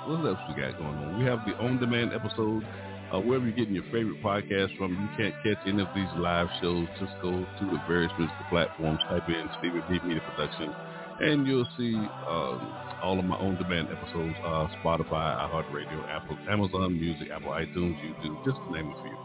[0.07, 1.19] what else we got going on?
[1.19, 2.67] We have the on-demand episode
[3.12, 4.97] uh, wherever you're getting your favorite podcast from.
[4.97, 6.89] You can't catch any of these live shows.
[6.98, 8.98] Just go to the various musical platforms.
[9.09, 10.72] Type in Stevie B Media Production,
[11.20, 12.59] and you'll see um,
[13.05, 14.34] all of my on-demand episodes.
[14.40, 19.16] Uh, Spotify, iHeartRadio, Apple, Amazon Music, Apple iTunes, YouTube, just to name a few.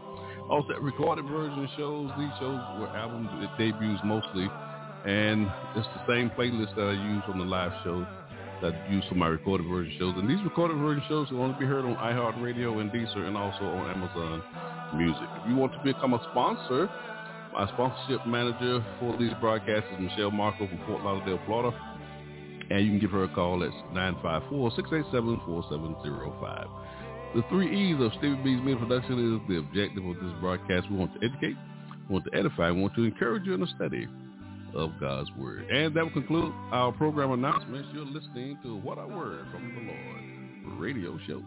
[0.50, 2.10] Also, recorded version shows.
[2.18, 4.48] These shows were albums that debuts mostly,
[5.06, 8.06] and it's the same playlist that I use on the live shows
[8.62, 10.14] that use for my recorded version shows.
[10.16, 13.64] And these recorded version shows will only be heard on iHeartRadio and Deezer and also
[13.64, 14.42] on Amazon
[14.96, 15.28] Music.
[15.42, 16.88] If you want to become a sponsor,
[17.52, 21.76] my sponsorship manager for these broadcasts is Michelle Marco from Fort Lauderdale, Florida.
[22.70, 23.70] And you can give her a call at
[24.50, 26.68] 954-687-4705.
[27.34, 30.90] The three E's of Stevie B's Media Production is the objective of this broadcast.
[30.90, 31.56] We want to educate,
[32.08, 34.08] we want to edify, we want to encourage you in the study
[34.78, 35.68] of God's Word.
[35.70, 37.88] And that will conclude our program announcements.
[37.92, 41.42] You're listening to What I Word from the Lord radio show.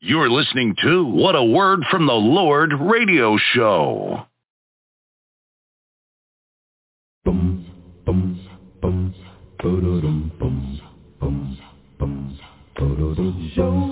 [0.00, 4.26] You're listening to What a Word from the Lord radio show.
[7.24, 7.66] Bum,
[8.04, 8.48] bum,
[8.82, 9.14] bum,
[9.58, 10.80] ba-da-dum, bum,
[11.20, 11.58] bum,
[12.00, 12.38] bum,
[12.76, 13.52] ba-da-dum.
[13.54, 13.91] Show me,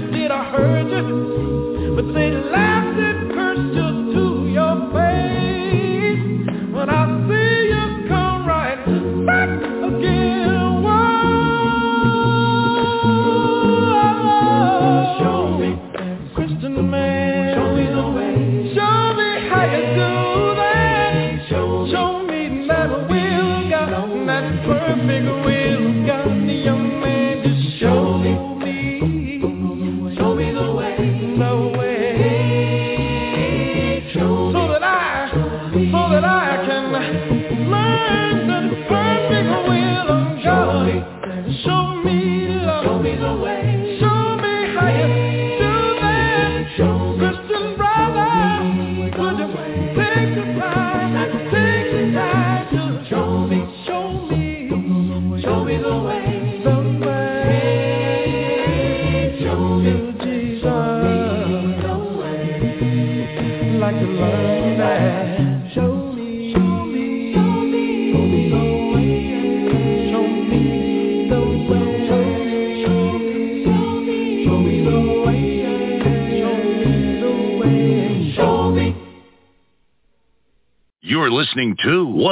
[0.00, 1.92] did, I heard you.
[1.96, 3.13] But they laughed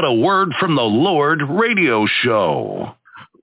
[0.05, 2.95] a Word from the Lord radio show.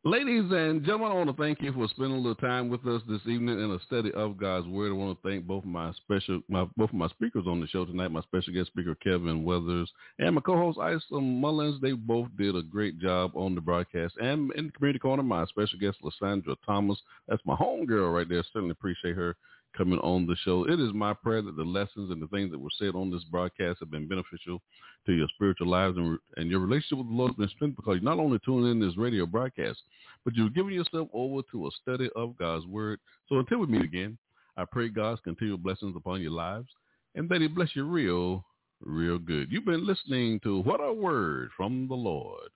[0.03, 3.01] Ladies and gentlemen, I want to thank you for spending a little time with us
[3.07, 4.91] this evening in a study of God's Word.
[4.91, 7.67] I want to thank both of my special, my, both of my speakers on the
[7.67, 11.81] show tonight, my special guest speaker Kelvin Weathers and my co-host Isom Mullins.
[11.81, 14.15] They both did a great job on the broadcast.
[14.21, 16.99] And in the community corner, my special guest LaSandra Thomas.
[17.27, 18.43] That's my homegirl right there.
[18.53, 19.35] Certainly appreciate her
[19.79, 20.65] coming on the show.
[20.67, 23.23] It is my prayer that the lessons and the things that were said on this
[23.23, 24.61] broadcast have been beneficial
[25.05, 27.95] to your spiritual lives and, and your relationship with the Lord has been strengthened because
[27.95, 29.79] you're not only tuning in this radio broadcast,
[30.25, 32.99] but you're giving yourself over to a study of God's Word.
[33.29, 34.17] So until we meet again,
[34.57, 36.67] I pray God's continual blessings upon your lives
[37.15, 38.43] and that he bless you real,
[38.81, 39.49] real good.
[39.49, 42.49] You've been listening to What a Word from the Lord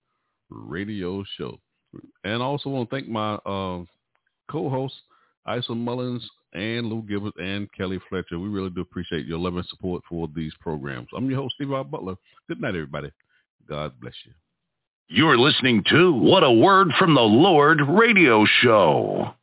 [0.49, 1.57] radio show.
[2.25, 3.83] And I also want to thank my uh,
[4.51, 4.95] co-host,
[5.45, 8.39] Isom Mullins and Lou Gilbert and Kelly Fletcher.
[8.39, 11.07] We really do appreciate your love and support for these programs.
[11.15, 11.84] I'm your host, Stevie R.
[11.84, 12.15] Butler.
[12.47, 13.11] Good night, everybody.
[13.67, 14.31] God bless you.
[15.07, 19.34] You're listening to What a Word from the Lord radio show.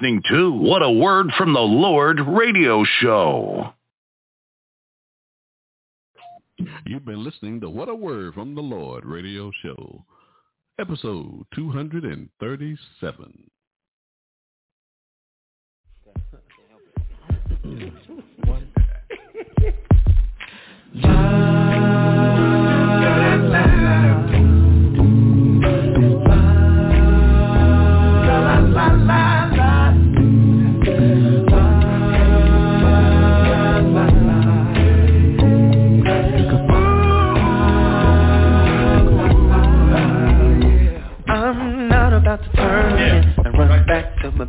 [0.00, 3.74] Listening to What a Word from the Lord radio show.
[6.86, 10.02] You've been listening to What a Word from the Lord radio show,
[10.78, 13.50] episode 237.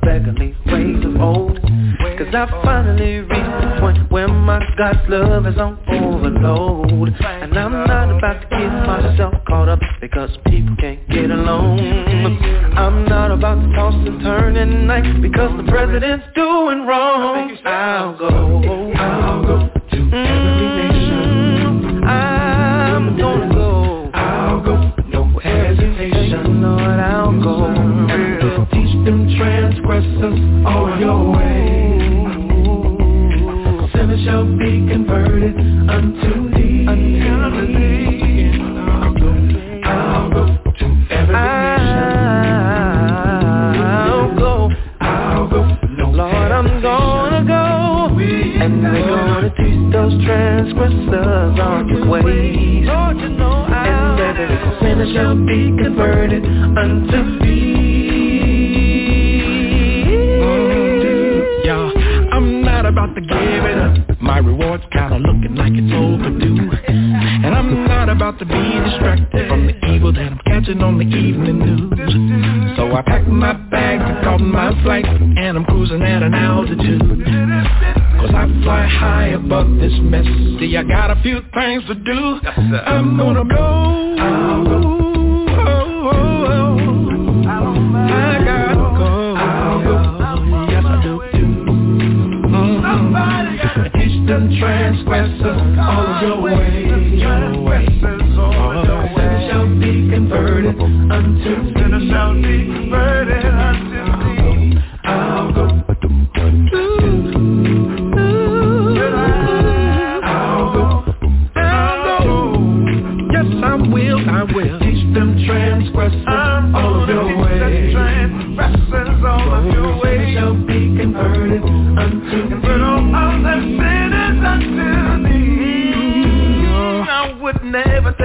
[0.01, 1.61] Back of old.
[2.17, 7.15] Cause I finally reached the point where my God's love is on overload.
[7.21, 11.79] And I'm not about to get myself caught up because people can't get along.
[12.77, 17.57] I'm not about to toss and turn at night because the president's doing wrong.
[17.65, 20.90] I'll go, I'll go to every
[30.21, 32.01] transgressors all your ways.
[33.93, 35.55] Sinners shall be converted
[35.89, 36.85] unto thee.
[36.87, 38.51] Unto thee.
[39.83, 41.35] I'll go to every
[43.75, 44.69] I'll go.
[45.01, 45.61] I'll go.
[46.11, 47.61] Lord, I'm gonna go.
[48.61, 52.87] And we're gonna teach those transgressors on your ways.
[52.87, 54.47] And every
[54.79, 58.20] sinner shall be converted unto thee.
[63.27, 64.21] To give it up.
[64.21, 66.71] My reward's kinda looking like it's overdue.
[66.87, 71.05] And I'm not about to be distracted from the evil that I'm catching on the
[71.05, 72.75] evening news.
[72.77, 77.25] So I packed my bags and caught my flight, and I'm cruising at an altitude.
[78.19, 80.25] Cause I fly high above this mess.
[80.59, 82.39] See, I got a few things to do.
[82.85, 85.10] I'm gonna go.
[94.31, 97.21] Them transgressors all of your ways.
[98.39, 98.85] All
[99.49, 103.90] shall be converted unto sinners shall be converted unto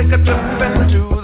[0.09, 1.16] like a chip and chew.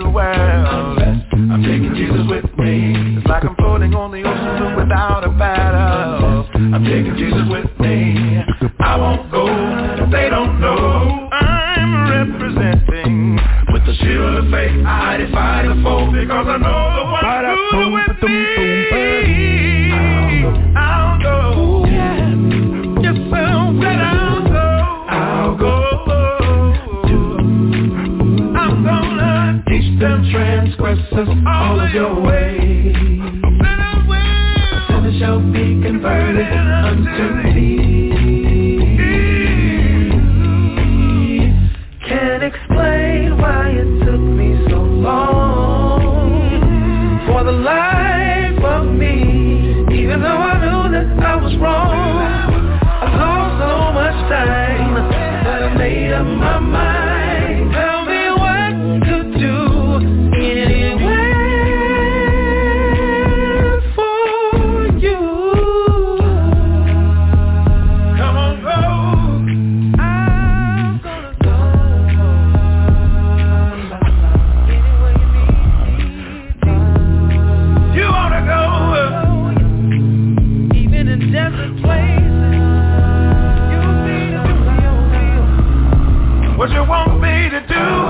[87.68, 88.01] do.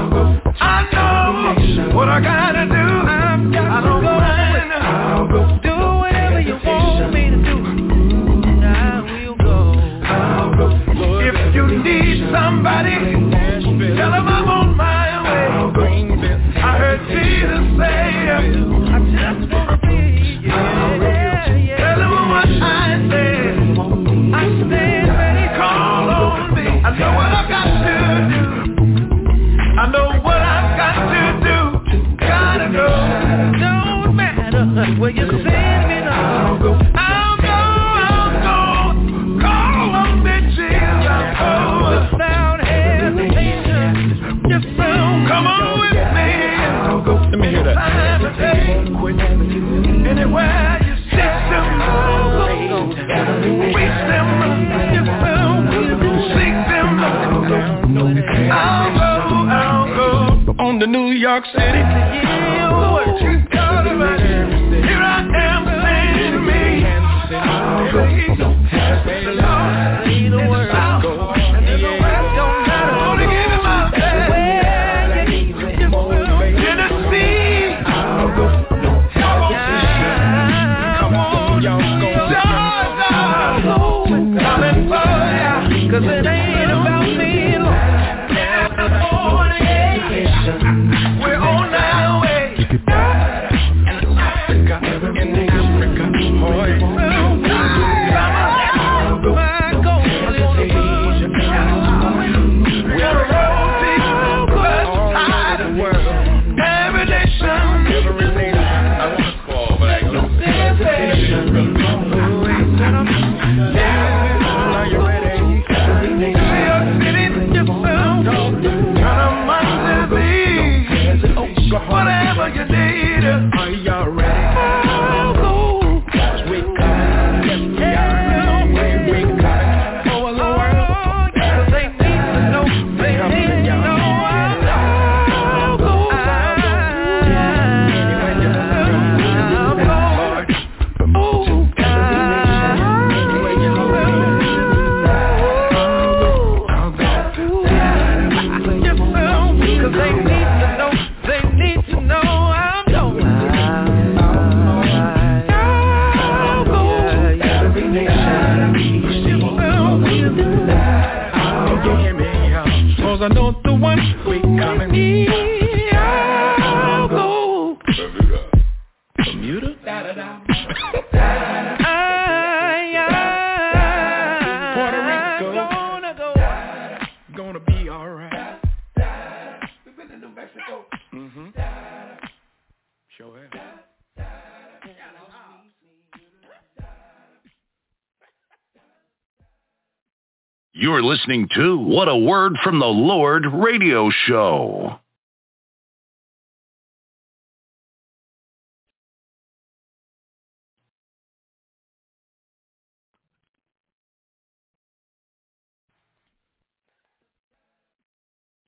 [191.23, 194.99] listening to What a Word from the Lord radio show.